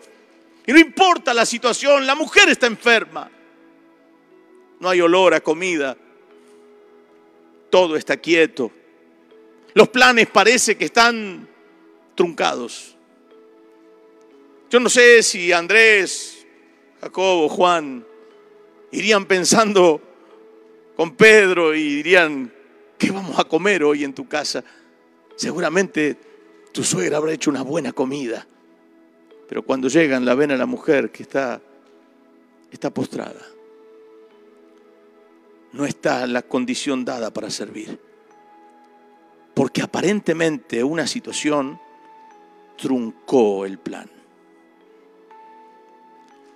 Y 0.65 0.73
no 0.73 0.79
importa 0.79 1.33
la 1.33 1.45
situación, 1.45 2.05
la 2.05 2.15
mujer 2.15 2.49
está 2.49 2.67
enferma. 2.67 3.29
No 4.79 4.89
hay 4.89 5.01
olor 5.01 5.33
a 5.33 5.41
comida. 5.41 5.95
Todo 7.69 7.95
está 7.95 8.17
quieto. 8.17 8.71
Los 9.79 9.87
planes 9.87 10.27
parece 10.27 10.75
que 10.75 10.83
están 10.83 11.47
truncados. 12.13 12.97
Yo 14.69 14.77
no 14.77 14.89
sé 14.89 15.23
si 15.23 15.53
Andrés, 15.53 16.45
Jacobo, 16.99 17.47
Juan 17.47 18.05
irían 18.91 19.25
pensando 19.25 20.01
con 20.97 21.15
Pedro 21.15 21.73
y 21.73 21.95
dirían, 21.95 22.53
¿qué 22.97 23.09
vamos 23.11 23.39
a 23.39 23.45
comer 23.45 23.85
hoy 23.85 24.03
en 24.03 24.13
tu 24.13 24.27
casa? 24.27 24.65
Seguramente 25.37 26.17
tu 26.73 26.83
suegra 26.83 27.15
habrá 27.15 27.31
hecho 27.31 27.49
una 27.49 27.61
buena 27.61 27.93
comida. 27.93 28.45
Pero 29.47 29.63
cuando 29.63 29.87
llegan 29.87 30.25
la 30.25 30.35
ven 30.35 30.51
a 30.51 30.57
la 30.57 30.65
mujer 30.65 31.09
que 31.09 31.23
está, 31.23 31.61
está 32.69 32.93
postrada. 32.93 33.47
No 35.71 35.85
está 35.85 36.27
la 36.27 36.41
condición 36.41 37.05
dada 37.05 37.31
para 37.31 37.49
servir 37.49 38.08
porque 39.59 39.81
aparentemente 39.81 40.85
una 40.85 41.05
situación 41.05 41.81
truncó 42.77 43.65
el 43.65 43.77
plan. 43.77 44.09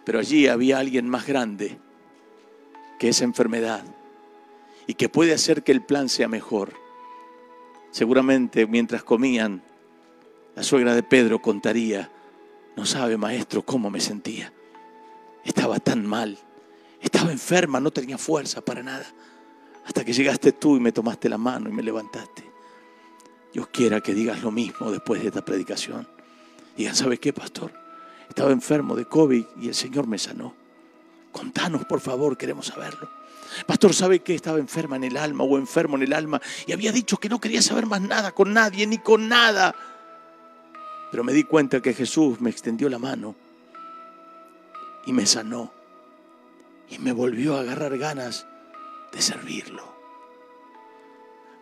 Pero 0.05 0.19
allí 0.19 0.47
había 0.47 0.79
alguien 0.79 1.09
más 1.09 1.27
grande 1.27 1.77
que 2.97 3.09
esa 3.09 3.25
enfermedad 3.25 3.83
y 4.87 4.93
que 4.93 5.09
puede 5.09 5.33
hacer 5.33 5.63
que 5.63 5.73
el 5.73 5.81
plan 5.81 6.07
sea 6.07 6.29
mejor. 6.29 6.75
Seguramente 7.91 8.67
mientras 8.67 9.03
comían, 9.03 9.61
la 10.55 10.63
suegra 10.63 10.95
de 10.95 11.03
Pedro 11.03 11.41
contaría, 11.41 12.09
no 12.77 12.85
sabe 12.85 13.17
maestro 13.17 13.63
cómo 13.63 13.89
me 13.89 13.99
sentía. 13.99 14.53
Estaba 15.43 15.77
tan 15.79 16.05
mal, 16.05 16.37
estaba 17.01 17.33
enferma, 17.33 17.81
no 17.81 17.91
tenía 17.91 18.17
fuerza 18.17 18.61
para 18.61 18.81
nada. 18.81 19.07
Hasta 19.83 20.05
que 20.05 20.13
llegaste 20.13 20.53
tú 20.53 20.77
y 20.77 20.79
me 20.79 20.93
tomaste 20.93 21.27
la 21.27 21.37
mano 21.37 21.67
y 21.67 21.73
me 21.73 21.83
levantaste. 21.83 22.42
Dios 23.53 23.67
quiera 23.71 24.01
que 24.01 24.15
digas 24.15 24.41
lo 24.41 24.51
mismo 24.51 24.91
después 24.91 25.21
de 25.21 25.27
esta 25.27 25.45
predicación. 25.45 26.07
Digan, 26.75 26.95
¿sabe 26.95 27.19
qué, 27.19 27.31
pastor? 27.31 27.71
Estaba 28.27 28.51
enfermo 28.51 28.95
de 28.95 29.05
COVID 29.05 29.45
y 29.61 29.67
el 29.67 29.75
Señor 29.75 30.07
me 30.07 30.17
sanó. 30.17 30.55
Contanos, 31.31 31.85
por 31.85 31.99
favor, 31.99 32.35
queremos 32.35 32.65
saberlo. 32.65 33.09
Pastor, 33.67 33.93
¿sabe 33.93 34.21
que 34.21 34.33
estaba 34.33 34.57
enferma 34.57 34.95
en 34.95 35.03
el 35.03 35.17
alma 35.17 35.43
o 35.43 35.57
enfermo 35.59 35.97
en 35.97 36.03
el 36.03 36.13
alma? 36.13 36.41
Y 36.65 36.71
había 36.71 36.91
dicho 36.91 37.17
que 37.17 37.29
no 37.29 37.39
quería 37.39 37.61
saber 37.61 37.85
más 37.85 38.01
nada 38.01 38.31
con 38.31 38.53
nadie 38.53 38.87
ni 38.87 38.97
con 38.97 39.29
nada. 39.29 39.75
Pero 41.11 41.23
me 41.23 41.31
di 41.31 41.43
cuenta 41.43 41.79
que 41.79 41.93
Jesús 41.93 42.41
me 42.41 42.49
extendió 42.49 42.89
la 42.89 42.97
mano 42.97 43.35
y 45.05 45.13
me 45.13 45.27
sanó. 45.27 45.71
Y 46.89 46.97
me 46.97 47.11
volvió 47.11 47.55
a 47.55 47.61
agarrar 47.61 47.97
ganas 47.99 48.47
de 49.11 49.21
servirlo. 49.21 49.92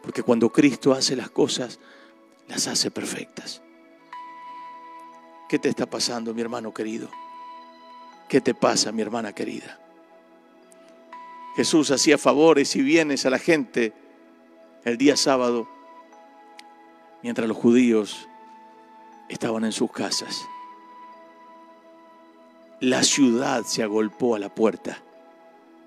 Porque 0.01 0.23
cuando 0.23 0.49
Cristo 0.49 0.93
hace 0.93 1.15
las 1.15 1.29
cosas, 1.29 1.79
las 2.47 2.67
hace 2.67 2.91
perfectas. 2.91 3.61
¿Qué 5.47 5.59
te 5.59 5.69
está 5.69 5.85
pasando, 5.85 6.33
mi 6.33 6.41
hermano 6.41 6.73
querido? 6.73 7.09
¿Qué 8.27 8.41
te 8.41 8.53
pasa, 8.53 8.91
mi 8.91 9.01
hermana 9.01 9.33
querida? 9.33 9.79
Jesús 11.55 11.91
hacía 11.91 12.17
favores 12.17 12.75
y 12.75 12.81
bienes 12.81 13.25
a 13.25 13.29
la 13.29 13.39
gente 13.39 13.93
el 14.85 14.97
día 14.97 15.17
sábado, 15.17 15.67
mientras 17.21 17.47
los 17.47 17.57
judíos 17.57 18.27
estaban 19.27 19.65
en 19.65 19.71
sus 19.71 19.91
casas. 19.91 20.41
La 22.79 23.03
ciudad 23.03 23.63
se 23.63 23.83
agolpó 23.83 24.35
a 24.35 24.39
la 24.39 24.53
puerta 24.53 24.97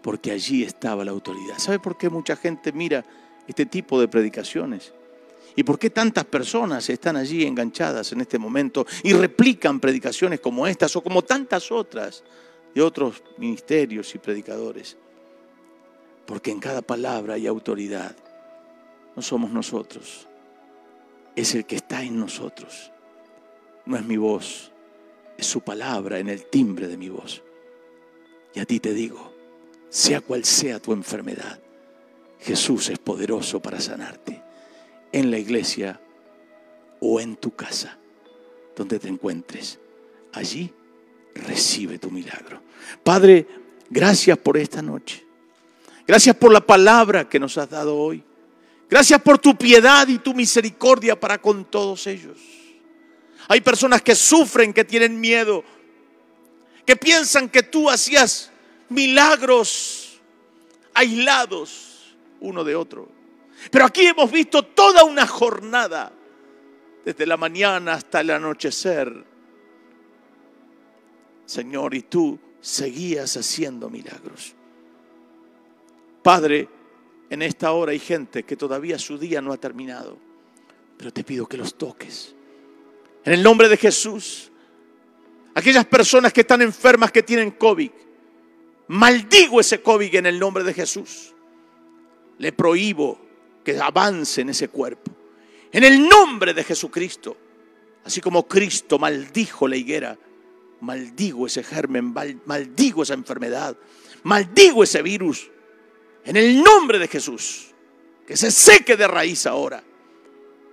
porque 0.02 0.30
allí 0.30 0.62
estaba 0.62 1.04
la 1.04 1.10
autoridad. 1.10 1.58
¿Sabe 1.58 1.78
por 1.78 1.96
qué 1.96 2.10
mucha 2.10 2.36
gente 2.36 2.72
mira 2.72 3.04
este 3.46 3.66
tipo 3.66 4.00
de 4.00 4.08
predicaciones? 4.08 4.92
¿Y 5.56 5.62
por 5.62 5.78
qué 5.78 5.90
tantas 5.90 6.24
personas 6.24 6.88
están 6.90 7.16
allí 7.16 7.44
enganchadas 7.44 8.10
en 8.12 8.20
este 8.20 8.38
momento 8.38 8.86
y 9.02 9.12
replican 9.12 9.78
predicaciones 9.78 10.40
como 10.40 10.66
estas 10.66 10.96
o 10.96 11.02
como 11.02 11.22
tantas 11.22 11.70
otras 11.70 12.24
de 12.74 12.82
otros 12.82 13.22
ministerios 13.38 14.12
y 14.14 14.18
predicadores? 14.18 14.96
Porque 16.26 16.50
en 16.50 16.58
cada 16.58 16.82
palabra 16.82 17.34
hay 17.34 17.46
autoridad. 17.46 18.16
No 19.14 19.22
somos 19.22 19.52
nosotros, 19.52 20.26
es 21.36 21.54
el 21.54 21.66
que 21.66 21.76
está 21.76 22.02
en 22.02 22.18
nosotros. 22.18 22.90
No 23.86 23.96
es 23.96 24.04
mi 24.04 24.16
voz, 24.16 24.72
es 25.38 25.46
su 25.46 25.60
palabra 25.60 26.18
en 26.18 26.28
el 26.28 26.46
timbre 26.46 26.88
de 26.88 26.96
mi 26.96 27.10
voz. 27.10 27.42
Y 28.54 28.60
a 28.60 28.64
ti 28.64 28.80
te 28.80 28.92
digo, 28.92 29.32
sea 29.88 30.20
cual 30.20 30.44
sea 30.44 30.80
tu 30.80 30.92
enfermedad, 30.92 31.60
Jesús 32.44 32.90
es 32.90 32.98
poderoso 32.98 33.60
para 33.60 33.80
sanarte 33.80 34.42
en 35.12 35.30
la 35.30 35.38
iglesia 35.38 35.98
o 37.00 37.18
en 37.18 37.36
tu 37.36 37.56
casa, 37.56 37.96
donde 38.76 38.98
te 38.98 39.08
encuentres. 39.08 39.78
Allí 40.32 40.70
recibe 41.34 41.98
tu 41.98 42.10
milagro. 42.10 42.60
Padre, 43.02 43.46
gracias 43.88 44.36
por 44.36 44.58
esta 44.58 44.82
noche. 44.82 45.24
Gracias 46.06 46.36
por 46.36 46.52
la 46.52 46.60
palabra 46.60 47.26
que 47.28 47.40
nos 47.40 47.56
has 47.56 47.70
dado 47.70 47.96
hoy. 47.96 48.22
Gracias 48.90 49.22
por 49.22 49.38
tu 49.38 49.56
piedad 49.56 50.06
y 50.06 50.18
tu 50.18 50.34
misericordia 50.34 51.18
para 51.18 51.40
con 51.40 51.64
todos 51.64 52.06
ellos. 52.06 52.38
Hay 53.48 53.62
personas 53.62 54.02
que 54.02 54.14
sufren, 54.14 54.74
que 54.74 54.84
tienen 54.84 55.18
miedo, 55.18 55.64
que 56.84 56.94
piensan 56.94 57.48
que 57.48 57.62
tú 57.62 57.88
hacías 57.88 58.50
milagros 58.90 60.20
aislados 60.92 61.93
uno 62.44 62.64
de 62.64 62.76
otro. 62.76 63.08
Pero 63.70 63.84
aquí 63.84 64.06
hemos 64.06 64.30
visto 64.30 64.62
toda 64.62 65.04
una 65.04 65.26
jornada, 65.26 66.12
desde 67.04 67.26
la 67.26 67.36
mañana 67.36 67.94
hasta 67.94 68.20
el 68.20 68.30
anochecer. 68.30 69.24
Señor, 71.44 71.94
y 71.94 72.02
tú 72.02 72.38
seguías 72.60 73.36
haciendo 73.36 73.90
milagros. 73.90 74.54
Padre, 76.22 76.68
en 77.28 77.42
esta 77.42 77.72
hora 77.72 77.92
hay 77.92 77.98
gente 77.98 78.44
que 78.44 78.56
todavía 78.56 78.98
su 78.98 79.18
día 79.18 79.42
no 79.42 79.52
ha 79.52 79.58
terminado, 79.58 80.18
pero 80.96 81.12
te 81.12 81.24
pido 81.24 81.46
que 81.46 81.58
los 81.58 81.76
toques 81.76 82.34
en 83.24 83.32
el 83.32 83.42
nombre 83.42 83.68
de 83.68 83.76
Jesús. 83.76 84.50
Aquellas 85.54 85.86
personas 85.86 86.32
que 86.32 86.42
están 86.42 86.62
enfermas, 86.62 87.12
que 87.12 87.22
tienen 87.22 87.52
COVID, 87.52 87.90
maldigo 88.88 89.60
ese 89.60 89.80
COVID 89.80 90.14
en 90.16 90.26
el 90.26 90.38
nombre 90.38 90.64
de 90.64 90.74
Jesús. 90.74 91.33
Le 92.38 92.52
prohíbo 92.52 93.18
que 93.64 93.78
avance 93.78 94.42
en 94.42 94.50
ese 94.50 94.68
cuerpo. 94.68 95.12
En 95.72 95.84
el 95.84 96.08
nombre 96.08 96.54
de 96.54 96.64
Jesucristo. 96.64 97.36
Así 98.04 98.20
como 98.20 98.46
Cristo 98.46 98.98
maldijo 98.98 99.66
la 99.66 99.76
higuera, 99.76 100.18
maldigo 100.80 101.46
ese 101.46 101.64
germen, 101.64 102.14
maldigo 102.44 103.02
esa 103.02 103.14
enfermedad, 103.14 103.76
maldigo 104.24 104.84
ese 104.84 105.00
virus. 105.00 105.50
En 106.24 106.36
el 106.36 106.62
nombre 106.62 106.98
de 106.98 107.08
Jesús. 107.08 107.70
Que 108.26 108.36
se 108.36 108.50
seque 108.50 108.96
de 108.96 109.06
raíz 109.06 109.46
ahora. 109.46 109.82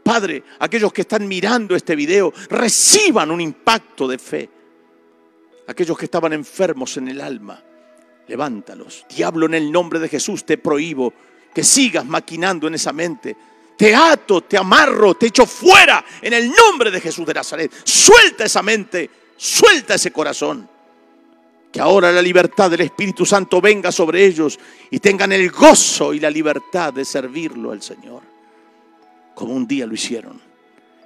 Padre, 0.03 0.43
aquellos 0.59 0.91
que 0.91 1.01
están 1.01 1.27
mirando 1.27 1.75
este 1.75 1.95
video 1.95 2.33
reciban 2.49 3.31
un 3.31 3.41
impacto 3.41 4.07
de 4.07 4.17
fe. 4.17 4.49
Aquellos 5.67 5.97
que 5.97 6.05
estaban 6.05 6.33
enfermos 6.33 6.97
en 6.97 7.07
el 7.07 7.21
alma, 7.21 7.63
levántalos. 8.27 9.05
Diablo, 9.09 9.45
en 9.45 9.53
el 9.53 9.71
nombre 9.71 9.99
de 9.99 10.09
Jesús 10.09 10.45
te 10.45 10.57
prohíbo 10.57 11.13
que 11.53 11.63
sigas 11.63 12.05
maquinando 12.05 12.67
en 12.67 12.75
esa 12.75 12.93
mente. 12.93 13.35
Te 13.77 13.95
ato, 13.95 14.41
te 14.41 14.57
amarro, 14.57 15.15
te 15.15 15.27
echo 15.27 15.45
fuera 15.45 16.03
en 16.21 16.33
el 16.33 16.51
nombre 16.51 16.91
de 16.91 17.01
Jesús 17.01 17.25
de 17.25 17.33
Nazaret. 17.33 17.71
Suelta 17.83 18.45
esa 18.45 18.61
mente, 18.61 19.09
suelta 19.35 19.95
ese 19.95 20.11
corazón. 20.11 20.69
Que 21.71 21.79
ahora 21.79 22.11
la 22.11 22.21
libertad 22.21 22.69
del 22.69 22.81
Espíritu 22.81 23.25
Santo 23.25 23.61
venga 23.61 23.91
sobre 23.91 24.25
ellos 24.25 24.59
y 24.89 24.99
tengan 24.99 25.31
el 25.31 25.49
gozo 25.49 26.13
y 26.13 26.19
la 26.19 26.29
libertad 26.29 26.93
de 26.93 27.05
servirlo 27.05 27.71
al 27.71 27.81
Señor 27.81 28.31
como 29.41 29.55
un 29.55 29.67
día 29.67 29.87
lo 29.87 29.93
hicieron, 29.95 30.39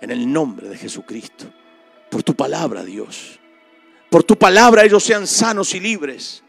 en 0.02 0.12
el 0.12 0.32
nombre 0.32 0.68
de 0.68 0.78
Jesucristo. 0.78 1.46
Por 2.10 2.22
tu 2.22 2.36
palabra, 2.36 2.84
Dios. 2.84 3.39
Por 4.10 4.24
tu 4.24 4.38
palabra 4.38 4.84
ellos 4.84 5.04
sean 5.04 5.26
sanos 5.26 5.74
y 5.74 5.80
libres. 5.80 6.43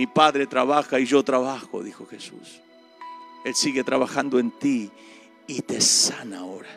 Mi 0.00 0.06
Padre 0.06 0.46
trabaja 0.46 0.98
y 0.98 1.04
yo 1.04 1.22
trabajo, 1.22 1.82
dijo 1.82 2.06
Jesús. 2.06 2.62
Él 3.44 3.54
sigue 3.54 3.84
trabajando 3.84 4.38
en 4.38 4.50
ti 4.50 4.90
y 5.46 5.60
te 5.60 5.78
sana 5.82 6.38
ahora. 6.38 6.70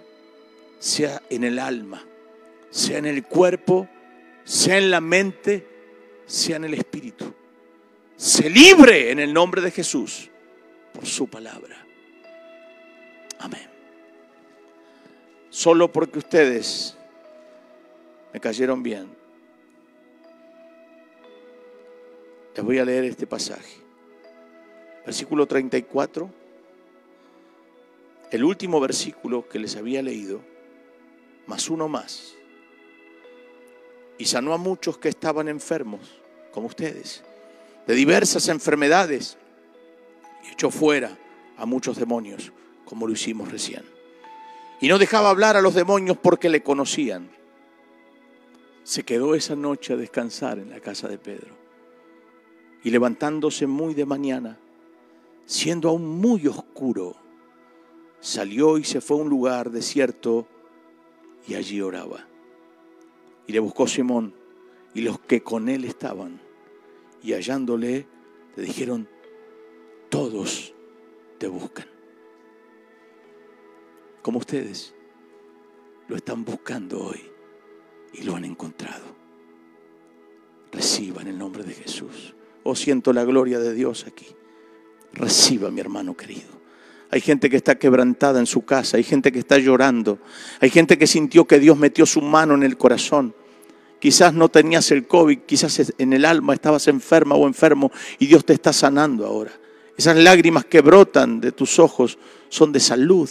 Sea 0.78 1.21
en 1.30 1.45
el 1.45 1.57
alma, 1.57 2.03
sea 2.69 2.97
en 2.97 3.05
el 3.05 3.24
cuerpo, 3.24 3.88
sea 4.43 4.78
en 4.78 4.91
la 4.91 4.99
mente, 4.99 5.65
sea 6.26 6.57
en 6.57 6.65
el 6.65 6.74
espíritu. 6.74 7.34
Se 8.17 8.49
libre 8.49 9.11
en 9.11 9.19
el 9.19 9.34
nombre 9.34 9.61
de 9.61 9.71
Jesús 9.71 10.30
por 10.91 11.05
su 11.05 11.30
palabra. 11.30 11.78
Amén. 13.39 13.69
Solo 15.49 15.89
porque 15.89 16.19
ustedes 16.19 16.97
me 18.34 18.41
cayeron 18.41 18.84
bien. 18.84 19.22
Les 22.56 22.64
voy 22.64 22.78
a 22.78 22.86
leer 22.86 23.06
este 23.06 23.26
pasaje. 23.26 23.78
Versículo 25.06 25.45
34. 25.45 26.30
El 28.32 28.43
último 28.43 28.80
versículo 28.80 29.47
que 29.47 29.60
les 29.60 29.76
había 29.76 30.01
leído, 30.01 30.41
más 31.45 31.70
uno 31.70 31.88
más. 31.88 32.36
Y 34.18 34.26
sanó 34.26 34.54
a 34.54 34.58
muchos 34.58 34.97
que 34.97 35.10
estaban 35.10 35.47
enfermos, 35.47 36.22
como 36.51 36.68
ustedes, 36.68 37.24
de 37.86 37.95
diversas 37.95 38.47
enfermedades, 38.47 39.38
y 40.45 40.54
echó 40.54 40.72
fuera 40.72 41.18
a 41.58 41.66
muchos 41.66 41.97
demonios 41.97 42.51
como 42.86 43.08
lo 43.08 43.14
hicimos 43.14 43.51
recién. 43.51 43.84
Y 44.80 44.88
no 44.88 44.97
dejaba 44.97 45.30
hablar 45.30 45.56
a 45.56 45.62
los 45.62 45.74
demonios 45.74 46.18
porque 46.18 46.49
le 46.49 46.62
conocían. 46.62 47.30
Se 48.84 49.04
quedó 49.04 49.34
esa 49.34 49.56
noche 49.56 49.93
a 49.93 49.97
descansar 49.97 50.60
en 50.60 50.70
la 50.70 50.80
casa 50.80 51.08
de 51.08 51.18
Pedro. 51.18 51.62
Y 52.84 52.91
levantándose 52.91 53.65
muy 53.67 53.93
de 53.93 54.05
mañana, 54.05 54.59
siendo 55.45 55.89
aún 55.89 56.07
muy 56.07 56.47
oscuro, 56.47 57.15
salió 58.19 58.77
y 58.77 58.84
se 58.84 59.01
fue 59.01 59.17
a 59.17 59.21
un 59.21 59.29
lugar 59.29 59.71
desierto 59.71 60.47
y 61.47 61.55
allí 61.55 61.81
oraba. 61.81 62.27
Y 63.47 63.53
le 63.53 63.59
buscó 63.59 63.88
Simón 63.88 64.34
y 64.93 65.01
los 65.01 65.19
que 65.19 65.41
con 65.41 65.69
él 65.69 65.86
estaban. 65.86 66.41
Y 67.21 67.34
hallándole, 67.34 68.05
le 68.55 68.63
dijeron, 68.63 69.07
todos 70.09 70.73
te 71.38 71.47
buscan 71.47 71.93
como 74.23 74.39
ustedes, 74.39 74.95
lo 76.07 76.15
están 76.15 76.45
buscando 76.45 77.07
hoy 77.07 77.21
y 78.13 78.23
lo 78.23 78.36
han 78.36 78.45
encontrado. 78.45 79.03
Reciba 80.71 81.21
en 81.21 81.27
el 81.27 81.38
nombre 81.38 81.63
de 81.63 81.73
Jesús. 81.73 82.34
Oh, 82.64 82.76
siento 82.76 83.14
la 83.14 83.24
gloria 83.24 83.59
de 83.59 83.74
Dios 83.74 84.05
aquí. 84.07 84.28
Reciba, 85.14 85.70
mi 85.70 85.82
hermano 85.82 86.16
querido. 86.16 86.64
Hay 87.11 87.22
gente 87.22 87.49
que 87.49 87.57
está 87.57 87.76
quebrantada 87.76 88.39
en 88.39 88.47
su 88.47 88.66
casa, 88.66 88.97
hay 88.97 89.03
gente 89.03 89.32
que 89.32 89.38
está 89.38 89.59
llorando, 89.59 90.18
hay 90.59 90.72
gente 90.72 90.97
que 90.97 91.05
sintió 91.05 91.45
que 91.45 91.59
Dios 91.59 91.78
metió 91.78 92.07
su 92.07 92.22
mano 92.22 92.55
en 92.55 92.64
el 92.64 92.76
corazón. 92.76 93.36
Quizás 93.99 94.34
no 94.34 94.49
tenías 94.49 94.89
el 94.91 95.05
COVID, 95.05 95.39
quizás 95.45 95.93
en 95.97 96.14
el 96.14 96.26
alma 96.26 96.55
estabas 96.55 96.88
enferma 96.88 97.36
o 97.36 97.45
enfermo 97.45 97.91
y 98.18 98.26
Dios 98.26 98.43
te 98.43 98.53
está 98.53 98.74
sanando 98.74 99.28
ahora. 99.28 99.51
Esas 99.95 100.18
lágrimas 100.18 100.66
que 100.66 100.82
brotan 100.82 101.39
de 101.39 101.51
tus 101.51 101.78
ojos 101.78 102.18
son 102.49 102.72
de 102.72 102.80
salud, 102.80 103.30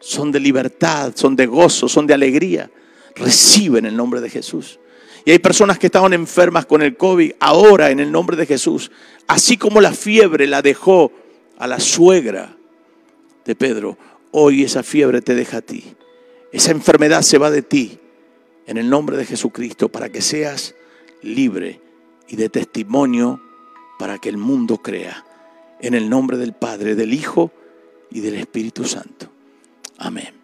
son 0.00 0.32
de 0.32 0.40
libertad, 0.40 1.12
son 1.14 1.36
de 1.36 1.46
gozo, 1.46 1.88
son 1.88 2.06
de 2.06 2.14
alegría. 2.14 2.70
Reciben 3.14 3.86
el 3.86 3.96
nombre 3.96 4.20
de 4.20 4.30
Jesús. 4.30 4.80
Y 5.24 5.32
hay 5.32 5.38
personas 5.38 5.78
que 5.78 5.86
estaban 5.86 6.12
enfermas 6.12 6.66
con 6.66 6.82
el 6.82 6.96
COVID, 6.96 7.32
ahora 7.40 7.90
en 7.90 8.00
el 8.00 8.10
nombre 8.10 8.36
de 8.36 8.46
Jesús, 8.46 8.90
así 9.26 9.56
como 9.56 9.80
la 9.80 9.92
fiebre 9.92 10.46
la 10.46 10.62
dejó 10.62 11.12
a 11.58 11.66
la 11.66 11.78
suegra 11.78 12.56
de 13.44 13.54
Pedro, 13.54 13.98
hoy 14.30 14.64
esa 14.64 14.82
fiebre 14.82 15.20
te 15.20 15.34
deja 15.34 15.58
a 15.58 15.62
ti. 15.62 15.84
Esa 16.52 16.70
enfermedad 16.70 17.22
se 17.22 17.38
va 17.38 17.50
de 17.50 17.62
ti 17.62 17.98
en 18.66 18.76
el 18.76 18.88
nombre 18.88 19.16
de 19.16 19.26
Jesucristo 19.26 19.88
para 19.88 20.08
que 20.10 20.22
seas 20.22 20.74
libre 21.22 21.80
y 22.28 22.36
de 22.36 22.48
testimonio 22.48 23.40
para 23.98 24.18
que 24.18 24.28
el 24.28 24.36
mundo 24.36 24.78
crea. 24.78 25.24
En 25.80 25.94
el 25.94 26.08
nombre 26.10 26.36
del 26.36 26.52
Padre, 26.52 26.94
del 26.94 27.12
Hijo 27.12 27.52
y 28.10 28.20
del 28.20 28.34
Espíritu 28.34 28.84
Santo. 28.84 29.30
Amén. 29.98 30.39